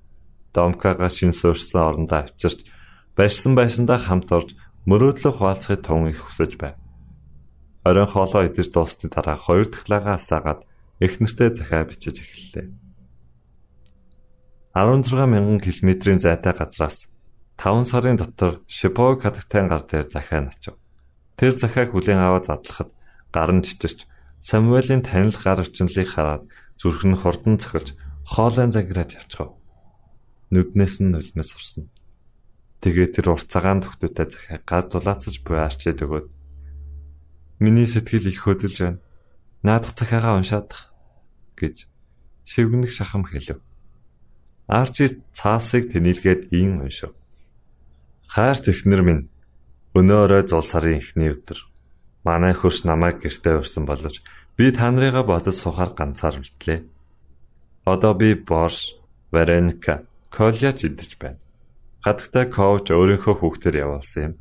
Домкага 0.53 1.09
шин 1.09 1.33
суурьсан 1.33 1.81
орондоо 1.81 2.29
авчирч 2.29 2.67
барьсан 3.17 3.57
байшиндаа 3.57 3.97
хамт 4.03 4.29
орж 4.29 4.53
мөрөөдлөх 4.85 5.39
хуваалцахыг 5.39 5.81
тун 5.81 6.11
их 6.11 6.21
хүсэж 6.21 6.59
байв. 6.61 6.82
Оройн 7.83 8.07
хоолоо 8.07 8.47
идэж 8.47 8.71
дуусны 8.71 9.11
дараа 9.11 9.35
хоёр 9.35 9.67
дахь 9.67 9.87
лагаа 9.91 10.15
асаагаад 10.15 10.63
их 11.03 11.19
нэртэй 11.19 11.51
захиа 11.51 11.83
бичиж 11.83 12.23
эхэллээ. 12.23 12.71
16 14.73 15.13
мянган 15.27 15.59
км-ийн 15.59 16.19
зайтай 16.23 16.53
газраас 16.55 17.11
5 17.59 17.85
сарын 17.91 18.17
дотор 18.17 18.63
Шипог 18.67 19.21
хатагтай 19.21 19.67
гар 19.67 19.83
дээр 19.83 20.07
захиа 20.09 20.49
очив. 20.49 20.75
Тэр 21.35 21.53
захиаг 21.59 21.91
хүлээн 21.91 22.23
аваад 22.23 22.47
задлахад 22.47 22.89
гар 23.35 23.51
нь 23.51 23.61
чичирч 23.61 24.07
Самуэлийн 24.41 25.03
танил 25.03 25.35
гар 25.35 25.63
орчнолыг 25.63 26.09
хараад 26.09 26.43
зүрх 26.79 27.03
нь 27.07 27.15
хурдан 27.15 27.59
цохилж 27.61 27.95
хоолой 28.27 28.67
заграад 28.71 29.15
явчихав. 29.15 29.55
Нүднээс 30.51 30.99
нь 30.99 31.11
нулимс 31.13 31.55
урсна. 31.55 31.87
Тэгээ 32.83 33.15
тэр 33.15 33.31
урт 33.31 33.47
цагаан 33.47 33.79
төгтөтэй 33.79 34.27
захиа 34.27 34.59
гад 34.67 34.91
дулаацаж 34.91 35.39
буй 35.47 35.63
арчээд 35.63 36.03
өгөөд 36.03 36.27
Миний 37.63 37.87
сэтгэл 37.87 38.27
их 38.27 38.43
хөдөлж 38.43 38.77
байна. 38.83 38.99
наадах 39.63 39.95
захиагаа 39.95 40.35
уншаадах 40.35 40.91
гэж 41.55 41.87
шивгэнэх 42.43 42.91
шахам 42.91 43.23
хэлв. 43.23 43.63
Арчи 44.67 45.23
цаасыг 45.31 45.87
тэнилгээд 45.95 46.51
ийн 46.51 46.83
уншив. 46.83 47.15
Хайр 48.27 48.59
технэр 48.59 49.01
минь 49.07 49.23
өнөөрөө 49.95 50.41
зул 50.51 50.65
сарын 50.67 50.99
эхний 50.99 51.31
өдөр 51.31 51.59
манай 52.27 52.51
хөрш 52.51 52.83
намайг 52.83 53.23
гэртээ 53.23 53.59
урьсан 53.59 53.87
боловч 53.87 54.19
би 54.57 54.71
та 54.75 54.91
нарыгаа 54.91 55.23
бодож 55.23 55.55
сухаар 55.55 55.91
ганцаар 55.95 56.43
үлдлээ. 56.43 56.83
Одоо 57.85 58.13
би 58.15 58.35
Борш, 58.35 58.95
Варенка, 59.31 60.03
Коляч 60.31 60.83
идэж 60.87 61.15
байна. 61.19 61.39
Гадагтай 62.03 62.45
коуч 62.51 62.91
өөрийнхөө 62.91 63.35
хүүхдээр 63.39 63.75
явуулсан 63.87 64.23
юм. 64.23 64.33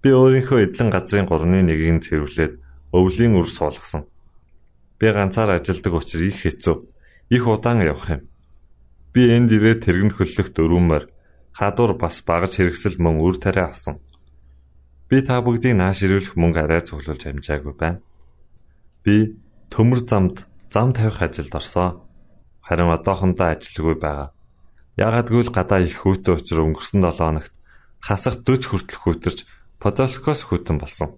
Би 0.00 0.16
өөрийнхөө 0.16 0.64
эдлэн 0.64 0.88
газрын 0.88 1.28
3-1-ийг 1.28 2.00
цэвэрлээд 2.00 2.54
өвлийн 2.96 3.36
үр 3.36 3.44
суулгасан. 3.44 4.08
Би 4.96 5.12
ганцаар 5.12 5.60
ажилдаг 5.60 5.92
учраас 5.92 6.24
их 6.24 6.40
хэцүү. 6.40 6.76
Их 7.28 7.44
удаан 7.44 7.84
явах 7.84 8.08
юм. 8.08 8.22
Би 9.12 9.28
энд 9.28 9.52
ирээд 9.52 9.84
тэргэнд 9.84 10.16
хөллөх 10.16 10.56
дөрвөмөр 10.56 11.04
хадуур 11.52 12.00
бас 12.00 12.24
багаж 12.24 12.56
хэрэгсэл 12.56 12.96
мөн 12.96 13.20
үр 13.20 13.36
тариа 13.36 13.68
авсан. 13.68 14.00
Би 15.12 15.20
та 15.20 15.44
бүгдийг 15.44 15.76
нааш 15.76 16.06
ирүүлэх 16.08 16.32
мөнгө 16.38 16.64
арай 16.64 16.80
цуглуулж 16.80 17.26
амжаагүй 17.26 17.74
байна. 17.76 18.00
Би 19.04 19.36
төмөр 19.68 20.08
замд 20.08 20.46
зам 20.72 20.96
тавих 20.96 21.20
ажилд 21.20 21.52
орсон. 21.52 22.00
Харин 22.64 22.88
одоохондоо 22.94 23.52
ажилгүй 23.52 24.00
байгаа. 24.00 24.32
Яагад 24.96 25.28
гэвэл 25.28 25.52
гадаа 25.52 25.84
их 25.84 26.00
хүүтэн 26.00 26.38
учраа 26.38 26.64
өнгөрсөн 26.64 27.02
7 27.02 27.18
хоногт 27.18 27.52
хасах 28.00 28.40
40 28.46 28.70
хүртэл 28.70 29.00
хүүтэрч 29.02 29.38
Подолскос 29.80 30.44
хүүтэн 30.44 30.76
болсон. 30.76 31.16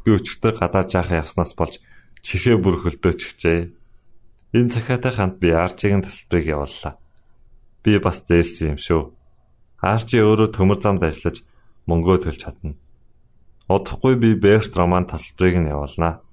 Би 0.00 0.16
өчигдөр 0.16 0.56
гадаа 0.56 0.88
жаахан 0.88 1.20
явснаас 1.28 1.52
болж 1.52 1.76
чихээ 2.24 2.56
бүр 2.56 2.80
хөлдөөчихжээ. 2.80 3.68
Энэ 4.56 4.72
цахиатай 4.72 5.12
хамт 5.12 5.36
би 5.36 5.52
Арчигийн 5.52 6.00
тасалбарыг 6.00 6.46
явууллаа. 6.56 6.96
Би 7.84 8.00
бас 8.00 8.24
дээлсэн 8.24 8.72
юм 8.72 8.78
шүү. 8.80 9.12
Арчи 9.84 10.24
өөрөө 10.24 10.56
төмөр 10.56 10.80
замд 10.80 11.04
ажиллаж 11.04 11.44
мөнгөө 11.84 12.16
төлж 12.24 12.40
чадна. 12.40 12.80
Удахгүй 13.68 14.16
би 14.16 14.40
Берт 14.40 14.72
роман 14.72 15.04
тасалбарыг 15.04 15.60
нь 15.60 15.68
явуулнаа. 15.68 16.24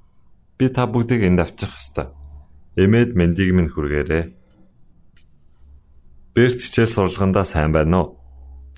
Би 0.55 0.71
та 0.71 0.87
бүгдийг 0.87 1.27
энд 1.27 1.43
авчих 1.43 1.75
ёстой. 1.75 2.07
Эмээд 2.79 3.19
мэндийг 3.19 3.51
минь 3.51 3.67
хүргээрэй. 3.67 4.31
Берт 6.31 6.59
хичээл 6.63 6.87
сурлагандаа 6.87 7.43
сайн 7.43 7.75
байна 7.75 7.99
уу? 7.99 8.07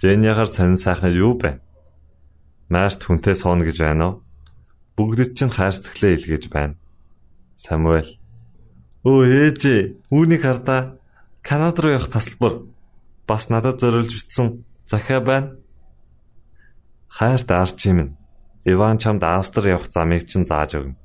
Жениагаар 0.02 0.50
сонин 0.50 0.82
сайхан 0.82 1.14
юу 1.14 1.38
байна? 1.38 1.62
Март 2.72 3.04
хүнтэй 3.04 3.36
сууна 3.36 3.68
гэж 3.68 3.78
байна 3.84 4.06
уу? 4.08 4.16
Бүгдэд 4.96 5.36
чинь 5.36 5.52
хайр 5.52 5.76
сэтгэлээ 5.76 6.16
илгээж 6.16 6.46
байна. 6.48 6.80
Самуэль. 7.60 8.16
Өө 9.04 9.28
ээжээ, 9.28 10.08
үүнийг 10.08 10.48
хардаа 10.48 10.96
Канада 11.44 11.84
руу 11.84 11.92
явах 12.00 12.08
тасалбар 12.08 12.64
бас 13.28 13.52
надад 13.52 13.84
зориулж 13.84 14.16
бичсэн 14.16 14.64
захиа 14.88 15.20
байна. 15.20 15.60
Хайрт 17.12 17.52
арч 17.52 17.92
юм. 17.92 18.16
Иван 18.64 19.04
чамд 19.04 19.20
Австри 19.20 19.76
явах 19.76 19.92
замыг 19.92 20.24
чинь 20.24 20.48
зааж 20.48 20.80
өгнө. 20.80 20.96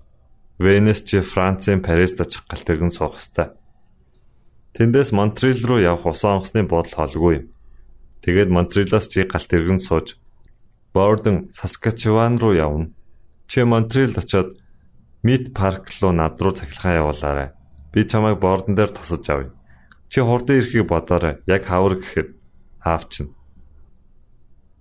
Венес 0.62 1.02
чи 1.02 1.18
Францын 1.18 1.82
Парист 1.82 2.20
очих 2.22 2.46
галт 2.46 2.62
тэргэн 2.62 2.94
суух 2.94 3.18
ёстой. 3.18 3.58
Тэндээс 4.78 5.10
Монтрил 5.10 5.58
руу 5.66 5.82
явах 5.82 6.06
усан 6.06 6.38
онгоцны 6.38 6.62
бодол 6.62 6.94
холгүй. 6.94 7.50
Тэгээд 8.22 8.54
Монтрилоос 8.54 9.08
чи 9.10 9.26
галт 9.26 9.50
тэргэн 9.50 9.80
сууж 9.80 10.20
Бордон, 10.96 11.36
Саскачеван 11.52 12.38
руу 12.40 12.54
явна. 12.56 12.88
Чи 13.46 13.64
Монтрил 13.64 14.16
очоод 14.16 14.56
Мид 15.22 15.52
парк 15.52 15.92
руу 16.00 16.12
над 16.12 16.40
руу 16.40 16.52
цахилгаан 16.56 16.98
явуулаарай. 17.02 17.48
Би 17.92 18.00
чамайг 18.08 18.40
бордон 18.40 18.74
дээр 18.74 18.90
тосож 18.96 19.28
авъя. 19.28 19.52
Чи 20.08 20.20
хурдан 20.20 20.56
ирэхийг 20.56 20.88
бодоорой. 20.88 21.36
Яг 21.46 21.62
хавар 21.68 22.00
гэхэд 22.00 22.28
аавчин. 22.80 23.36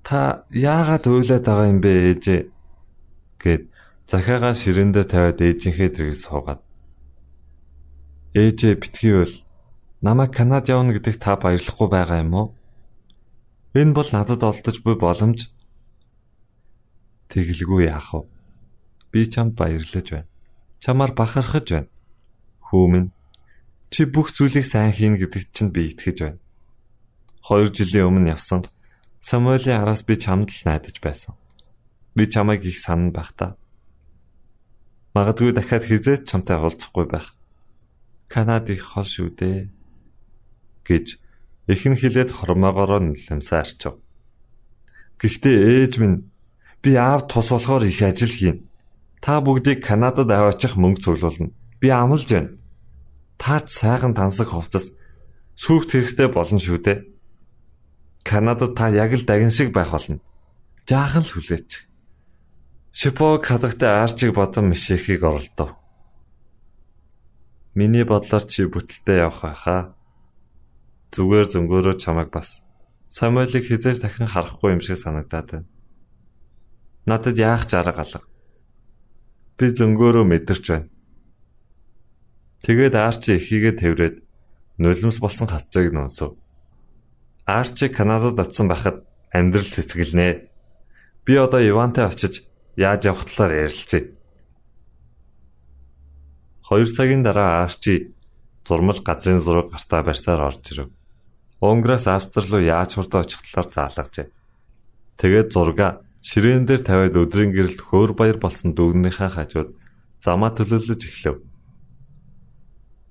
Та 0.07 0.45
яагаад 0.51 1.03
уйлаад 1.07 1.43
байгаа 1.43 1.67
юм 1.67 1.79
бэ 1.83 1.91
ээжээ? 2.15 2.41
гэд 3.43 3.63
захиагаа 4.07 4.53
ширэндээ 4.55 5.05
тавиад 5.11 5.39
ээжийнхээ 5.41 5.89
дэргийг 5.91 6.17
суугаад 6.17 6.61
ээжээ 8.33 8.73
битгий 8.79 9.15
бол 9.19 9.35
намайг 10.01 10.31
Канад 10.31 10.69
явна 10.69 10.93
гэдэгт 10.95 11.21
та 11.21 11.35
баярлахгүй 11.35 11.89
байгаа 11.91 12.19
юм 12.23 12.33
уу? 12.33 12.47
Энэ 13.75 13.93
бол 13.97 14.09
надад 14.11 14.41
олдож 14.43 14.77
буй 14.79 14.95
боломж. 14.95 15.54
Тэгэлгүй 17.29 17.89
яах 17.89 18.13
вэ? 18.13 18.21
Би 19.11 19.25
чамд 19.25 19.55
баярлаж 19.55 20.07
байна. 20.11 20.29
Чамаар 20.79 21.11
бахархаж 21.17 21.67
байна. 21.71 21.89
Хүүмэн 22.67 23.11
чи 23.89 24.05
бүх 24.05 24.33
зүйлийг 24.35 24.65
сайн 24.65 24.91
хийн 24.91 25.15
гэдэгт 25.17 25.49
чинь 25.55 25.71
би 25.71 25.89
итгэж 25.93 26.17
байна. 26.21 26.39
Хоёр 27.45 27.69
жилийн 27.69 28.09
өмнө 28.09 28.33
явсан 28.35 28.65
Самуэлийн 29.25 29.81
араас 29.81 30.05
би 30.05 30.21
чамд 30.21 30.53
л 30.53 30.61
найдаж 30.69 31.01
байсан. 31.01 31.33
Би 32.13 32.29
чамайг 32.29 32.61
их 32.61 32.77
санана 32.77 33.09
байх 33.09 33.33
та. 33.33 33.57
Магадгүй 35.17 35.49
дахиад 35.49 35.81
хизээч 35.81 36.29
чамтай 36.29 36.61
уулзахгүй 36.61 37.09
байх. 37.09 37.33
Канад 38.29 38.69
их 38.69 38.85
хол 38.85 39.01
шүү 39.01 39.33
дээ 39.33 39.73
гэж 40.85 41.17
ихэн 41.65 41.97
хилээд 41.97 42.29
хормоогоороо 42.37 43.01
нэлэмсээ 43.01 43.57
арчив. 43.57 43.97
Гэхдээ 45.17 45.57
ээж 45.89 45.93
минь 45.97 46.29
би 46.85 46.93
аав 46.93 47.25
тус 47.25 47.49
болохоор 47.49 47.81
их 47.89 48.01
ажил 48.05 48.29
хийн. 48.29 48.69
Та 49.17 49.41
бүгдийг 49.41 49.81
Канадад 49.81 50.29
аваачих 50.29 50.77
мөнгө 50.77 51.01
цуглуулна. 51.01 51.49
Би 51.81 51.89
амлаж 51.89 52.29
байна. 52.29 52.53
Таач 53.41 53.73
сайхан 53.73 54.13
тансаг 54.13 54.53
хувцас 54.53 54.93
сүүхт 55.57 55.89
хэрэгтэй 55.97 56.29
болно 56.29 56.61
шүү 56.61 56.77
дээ. 56.85 56.97
Канадад 58.21 58.77
та 58.77 58.93
яг 58.93 59.17
л 59.17 59.25
дагин 59.25 59.49
шиг 59.49 59.73
байх 59.73 59.89
болно. 59.89 60.21
Жаахан 60.85 61.25
л 61.25 61.33
хүлээч. 61.33 61.89
Шипог 62.93 63.41
хадагтай 63.41 63.89
арчиг 63.89 64.37
бодон 64.37 64.69
мишэхийг 64.69 65.25
оролдов. 65.25 65.73
Миний 67.73 68.05
бодлоор 68.05 68.45
чи 68.45 68.69
бүтэлтэй 68.69 69.25
явах 69.25 69.41
байхаа. 69.41 69.81
Зүгээр 71.17 71.49
зөнгөөрөө 71.49 71.97
чамайг 71.97 72.29
бас 72.29 72.61
Самуэлийг 73.09 73.67
хизээж 73.67 74.05
дахин 74.05 74.29
харахгүй 74.29 74.75
юм 74.77 74.81
шиг 74.85 75.01
санагдаад 75.01 75.47
байна. 75.49 75.67
Надад 77.05 77.37
яах 77.37 77.69
ч 77.69 77.77
арга 77.77 78.01
алга. 78.01 78.25
Би 79.57 79.69
зөнгөөрөө 79.69 80.25
мэдэрч 80.25 80.65
байна. 80.69 80.89
Тэгээд 82.65 82.97
Арчи 82.97 83.37
ихийгээ 83.37 83.73
тэрврээд 83.77 84.15
нулимс 84.81 85.21
болсон 85.21 85.45
хацыг 85.45 85.93
нөөсөв. 85.93 86.33
Арчи 87.45 87.93
Канадад 87.93 88.41
очсон 88.41 88.67
байхад 88.67 89.05
амьдрал 89.29 89.69
цэцгэлнэ. 89.69 90.49
Би 91.29 91.33
одоо 91.37 91.61
Ивантай 91.61 92.09
очиж 92.09 92.41
яаж 92.73 93.05
явах 93.05 93.29
талаар 93.29 93.69
ярилцъя. 93.69 94.09
2 96.65 96.89
цагийн 96.89 97.21
дараа 97.21 97.69
Арчи 97.69 98.17
зурмал 98.65 98.97
газрын 99.05 99.41
зураг 99.45 99.69
гартаа 99.69 100.01
барьсаар 100.01 100.41
орж 100.41 100.65
ирэв. 100.73 100.89
Унграас 101.61 102.07
Австри 102.07 102.49
руу 102.49 102.61
яаж 102.65 102.97
хурдан 102.97 103.21
очих 103.21 103.45
талаар 103.45 103.69
заалгажээ. 103.93 104.27
Тэгээд 105.21 105.53
зурга 105.53 106.01
ширээн 106.25 106.65
дээр 106.65 106.81
тавиад 106.81 107.15
өдрийн 107.21 107.53
гэрэлд 107.53 107.81
хөөр 107.85 108.17
баяр 108.17 108.37
болсон 108.41 108.73
дүүнийхээ 108.73 109.29
хажууд 109.29 109.69
замаа 110.25 110.49
төлөвлөж 110.57 111.01
эхлэв. 111.05 111.37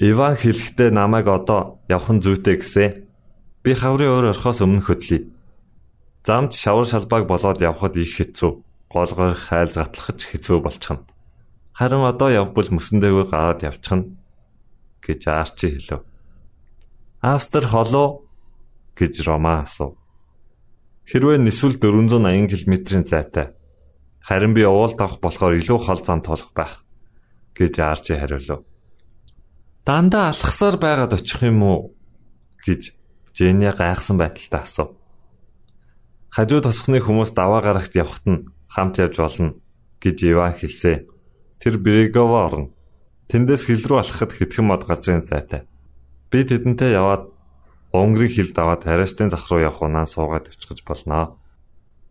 Иван 0.02 0.34
хэлэхдээ 0.34 0.90
намайг 0.90 1.30
одоо 1.30 1.78
явах 1.86 2.10
нь 2.10 2.18
зүйтэй 2.18 2.58
гэсэн. 2.58 3.06
Би 3.62 3.70
хаврын 3.78 4.10
өөр 4.10 4.34
орхоос 4.34 4.66
өмнө 4.66 4.82
хөдлөе. 4.82 5.30
Замд 6.26 6.58
шавар 6.58 6.90
шалбааг 6.90 7.30
болоод 7.30 7.62
явхад 7.62 7.94
их 7.94 8.18
хэцүү 8.18 8.50
гоолгоор 8.90 9.38
хайлз 9.38 9.78
гатлахж 9.78 10.20
хэцүү 10.34 10.58
болчихно. 10.58 11.06
Харин 11.78 12.02
одоо 12.02 12.34
явбал 12.34 12.66
мөсөн 12.74 12.98
дээгүүр 12.98 13.30
гараад 13.30 13.62
явчихна 13.62 14.10
гэж 15.06 15.22
Арчи 15.30 15.70
хэлв. 15.78 16.02
Австр 17.22 17.70
холоо 17.70 18.26
гэж 18.98 19.22
Рома 19.26 19.62
асуув. 19.62 19.94
Хэрвээ 21.04 21.38
нисвэл 21.38 21.76
480 21.76 22.48
км-ийн 22.48 23.04
зайтай. 23.04 23.52
Харин 24.24 24.56
би 24.56 24.64
уулд 24.64 24.96
авах 24.96 25.20
болохоор 25.20 25.60
илүү 25.60 25.78
хол 25.84 26.00
зам 26.00 26.24
толох 26.24 26.56
байх 26.56 26.80
гэж 27.52 27.74
Арчи 27.84 28.16
хариулв. 28.16 28.64
Дандаа 29.84 30.32
алхасаар 30.32 30.80
байгаад 30.80 31.12
очих 31.12 31.44
юм 31.44 31.60
уу 31.60 31.80
гэж 32.64 32.96
Жэниа 33.36 33.76
гайхсан 33.76 34.16
байдалтай 34.16 34.64
асуув. 34.64 34.96
Хажуу 36.32 36.64
тосхны 36.64 37.04
хүмүүс 37.04 37.36
даваа 37.36 37.60
гарагт 37.60 37.92
явхад 37.92 38.24
нь 38.24 38.46
хамт 38.72 38.96
явж 38.96 39.20
болно 39.20 39.60
гэж 40.00 40.16
Иван 40.24 40.56
хэлсэн. 40.56 41.04
Тэр 41.60 41.76
Брегово 41.82 42.48
орно. 42.48 42.72
Тэндээс 43.28 43.68
хил 43.68 43.84
рүү 43.84 43.98
алхахад 44.00 44.32
хэдхэн 44.32 44.64
мод 44.64 44.88
газрын 44.88 45.26
зайтай. 45.26 45.68
Би 46.30 46.48
тэдэнтэй 46.48 46.96
яваад 46.96 47.33
Унгарын 47.94 48.34
хил 48.34 48.50
даваад 48.50 48.82
тариаштай 48.82 49.30
зах 49.30 49.46
руу 49.46 49.62
явах 49.62 49.86
унаа 49.86 50.10
суугаад 50.10 50.50
өчгөж 50.50 50.82
болно. 50.82 51.38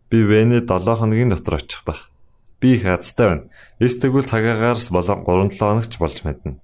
Би 0.08 0.24
Венэ 0.24 0.64
7 0.64 0.96
хоногийн 0.96 1.28
дотор 1.28 1.60
очих 1.60 1.84
байх. 1.84 2.08
Би 2.56 2.80
их 2.80 2.88
азтай 2.88 3.26
байна. 3.28 3.44
Эс 3.78 4.00
тэгвэл 4.00 4.24
цагаагаарс 4.24 4.88
болон 4.88 5.52
3-7 5.52 5.60
хоногч 5.60 5.92
болж 6.00 6.24
мэднэ. 6.24 6.56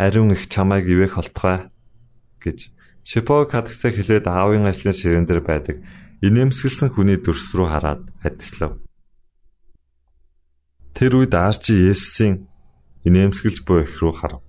Ариун 0.00 0.32
их 0.32 0.48
чамайг 0.48 0.88
ивэх 0.88 1.20
болтугай 1.20 1.68
гэж 2.40 2.72
Шипо 3.06 3.46
кадагсаа 3.46 3.92
хэлээд 3.94 4.26
аавын 4.26 4.66
ажлын 4.66 4.96
ширээн 4.96 5.28
дээр 5.30 5.44
байдаг 5.44 5.78
инээмсэглсэн 6.26 6.90
хүний 6.90 7.20
дүрс 7.20 7.54
рүү 7.54 7.68
хараад 7.70 8.02
адислав. 8.26 8.82
Тэр 10.90 11.22
үед 11.22 11.30
Арчи 11.36 11.76
Есүсийн 11.86 12.48
инээмсэглж 13.06 13.62
буй 13.62 13.86
их 13.86 14.00
рүү 14.02 14.12
харав. 14.16 14.42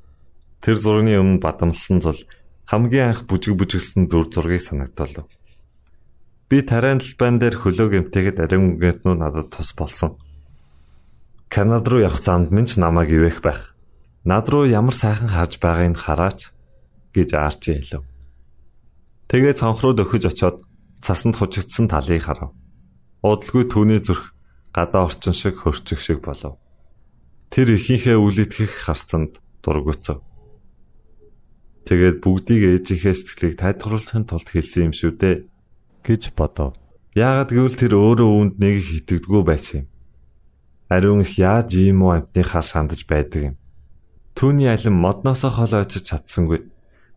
Тэр 0.64 0.74
зургийн 0.74 1.22
өмнө 1.22 1.44
бадамлсан 1.44 2.02
зул 2.02 2.18
хамгийн 2.68 3.16
анх 3.16 3.24
бүжиг 3.24 3.56
бүжиглсэн 3.56 4.12
дүр 4.12 4.28
зургийг 4.28 4.62
санагдуулав. 4.62 5.32
Би 6.52 6.60
тариан 6.64 7.00
талбайн 7.00 7.40
дээр 7.40 7.56
хөлөө 7.64 7.88
гэмтээхэд 8.12 8.44
ариун 8.44 8.76
гэнтнүү 8.76 9.16
надад 9.16 9.56
тус 9.56 9.72
болсон. 9.72 10.20
Канад 11.48 11.88
руу 11.88 12.04
явах 12.04 12.20
замд 12.20 12.52
минь 12.52 12.68
ч 12.68 12.76
намайг 12.76 13.08
ивэх 13.08 13.40
байх. 13.40 13.72
Над 14.28 14.52
руу 14.52 14.68
ямар 14.68 14.92
сайхан 14.92 15.32
харж 15.32 15.64
байгааг 15.64 15.96
хараач 15.96 16.52
гэж 17.16 17.30
Арчи 17.40 17.72
хэлв. 17.80 18.04
Тэгээ 19.32 19.56
цонх 19.56 19.80
руу 19.84 19.96
дөхөж 19.96 20.28
очоод 20.28 20.68
цасанд 21.00 21.40
хужигдсан 21.40 21.88
талыг 21.88 22.24
харав. 22.24 22.52
Удалгүй 23.24 23.64
түүний 23.72 24.04
зүрх 24.04 24.36
гадаа 24.76 25.08
орчин 25.08 25.32
шиг 25.32 25.64
хөрчих 25.64 26.04
шиг 26.04 26.20
болов. 26.20 26.60
Тэр 27.48 27.80
ихийнхээ 27.80 28.20
үл 28.20 28.36
итгэх 28.36 28.72
харцанд 28.76 29.40
дургуцав. 29.64 30.27
Тэгээд 31.88 32.20
бүгдийг 32.20 32.84
ээжийнхээ 32.84 33.16
сэтгэлийг 33.16 33.56
тайлбарлахын 33.64 34.28
тулд 34.28 34.48
хэлсэн 34.52 34.92
юм 34.92 34.94
шүү 34.94 35.12
дээ 35.16 35.36
гэж 36.04 36.36
бодов. 36.36 36.76
Яагаад 37.16 37.48
гэвэл 37.56 37.80
тэр 37.80 37.96
өөрөө 37.96 38.28
үүнд 38.28 38.54
нэг 38.60 38.76
их 38.84 39.08
итгэдэггүй 39.08 39.44
байсан 39.48 39.76
юм. 39.82 39.88
Ариун 40.92 41.24
их 41.24 41.40
яаж 41.40 41.72
ийм 41.80 42.04
үү 42.04 42.28
амтныхаар 42.28 42.68
шандаж 42.68 43.08
байдаг 43.08 43.42
юм. 43.52 43.56
Түүний 44.36 44.68
алин 44.68 45.00
модноосоо 45.00 45.48
хол 45.48 45.74
очиж 45.80 46.12
чадсангүй. 46.12 46.68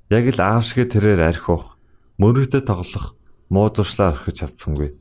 Яг 0.07 0.25
л 0.31 0.39
аав 0.39 0.63
шиг 0.63 0.87
тэрээр 0.87 1.19
арх 1.19 1.51
уух, 1.51 1.67
мөрөгдөд 2.23 2.71
тоглох, 2.71 3.19
муу 3.51 3.69
зуршлаа 3.75 4.15
орхиж 4.15 4.47
чадсангүй. 4.47 4.95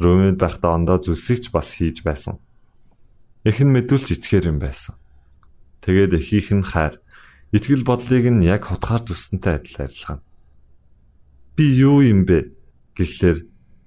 Румынд 0.00 0.40
байхдаа 0.40 0.80
ондоо 0.80 0.96
зүсэгч 0.96 1.52
бас 1.52 1.76
хийж 1.76 2.00
байсан. 2.00 2.40
Нь 3.44 3.52
мэдүүлж 3.52 4.16
ичгээр 4.16 4.48
юм 4.48 4.58
байсан. 4.64 4.96
Тэгээд 5.84 6.16
эхийнх 6.16 6.50
нь 6.56 6.64
хайр, 6.64 7.00
итгэл 7.50 7.84
бодлыг 7.86 8.24
нь 8.30 8.46
яг 8.46 8.70
хутгаар 8.70 9.02
зүснэнтэй 9.06 9.54
адил 9.58 9.76
арилгана. 9.86 10.22
Би 11.56 11.64
юу 11.76 12.00
юм 12.02 12.24
бэ? 12.26 12.54
Гэхдээ 12.94 13.34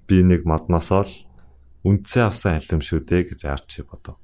би 0.08 0.16
нэг 0.22 0.44
модносоо 0.44 1.04
л 1.04 1.14
үндсээ 1.84 2.28
авсан 2.28 2.60
алим 2.60 2.80
шүү 2.84 3.04
дээ 3.08 3.22
гэж 3.32 3.40
арчи 3.48 3.82
бодов. 3.84 4.20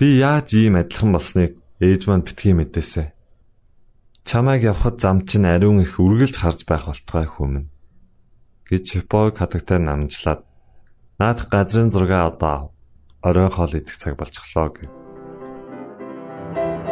Би 0.00 0.20
яаж 0.20 0.56
ийм 0.56 0.80
адилхан 0.80 1.12
болсныг 1.12 1.60
ээж 1.80 2.08
маань 2.08 2.24
битгий 2.24 2.56
мэдээсэ. 2.56 3.12
Чамайг 4.24 4.64
явхад 4.64 5.00
зам 5.00 5.24
чинь 5.28 5.48
ариун 5.48 5.80
их 5.80 6.00
үргэлж 6.00 6.36
харж 6.40 6.68
байх 6.68 6.88
болтугай 6.88 7.28
хүмүн 7.28 7.72
гэж 8.68 8.84
Шипог 9.00 9.40
хатагтай 9.40 9.80
намжлаад 9.80 10.44
наадах 11.18 11.48
газрын 11.48 11.88
зургаа 11.90 12.28
одоо 12.28 12.76
оройн 13.24 13.48
хоол 13.48 13.72
идэх 13.72 13.96
цаг 13.96 14.20
болчихлоо 14.20 14.68
гэв. 14.68 14.97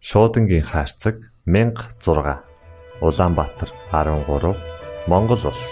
Шуудангийн 0.00 0.64
хаяцаг 0.64 1.32
16 1.46 2.42
Улаанбаатар 3.00 3.70
13 3.92 4.56
Монгол 5.06 5.42
улс 5.46 5.64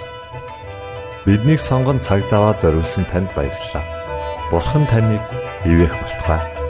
Биднийг 1.27 1.61
сонгон 1.61 2.01
цаг 2.01 2.29
зав 2.29 2.41
аваад 2.41 2.61
зориулсан 2.61 3.05
танд 3.09 3.33
баярлалаа. 3.37 3.85
Бурхан 4.51 4.85
таныг 4.87 5.25
ивээх 5.65 5.95
болтугай. 5.97 6.64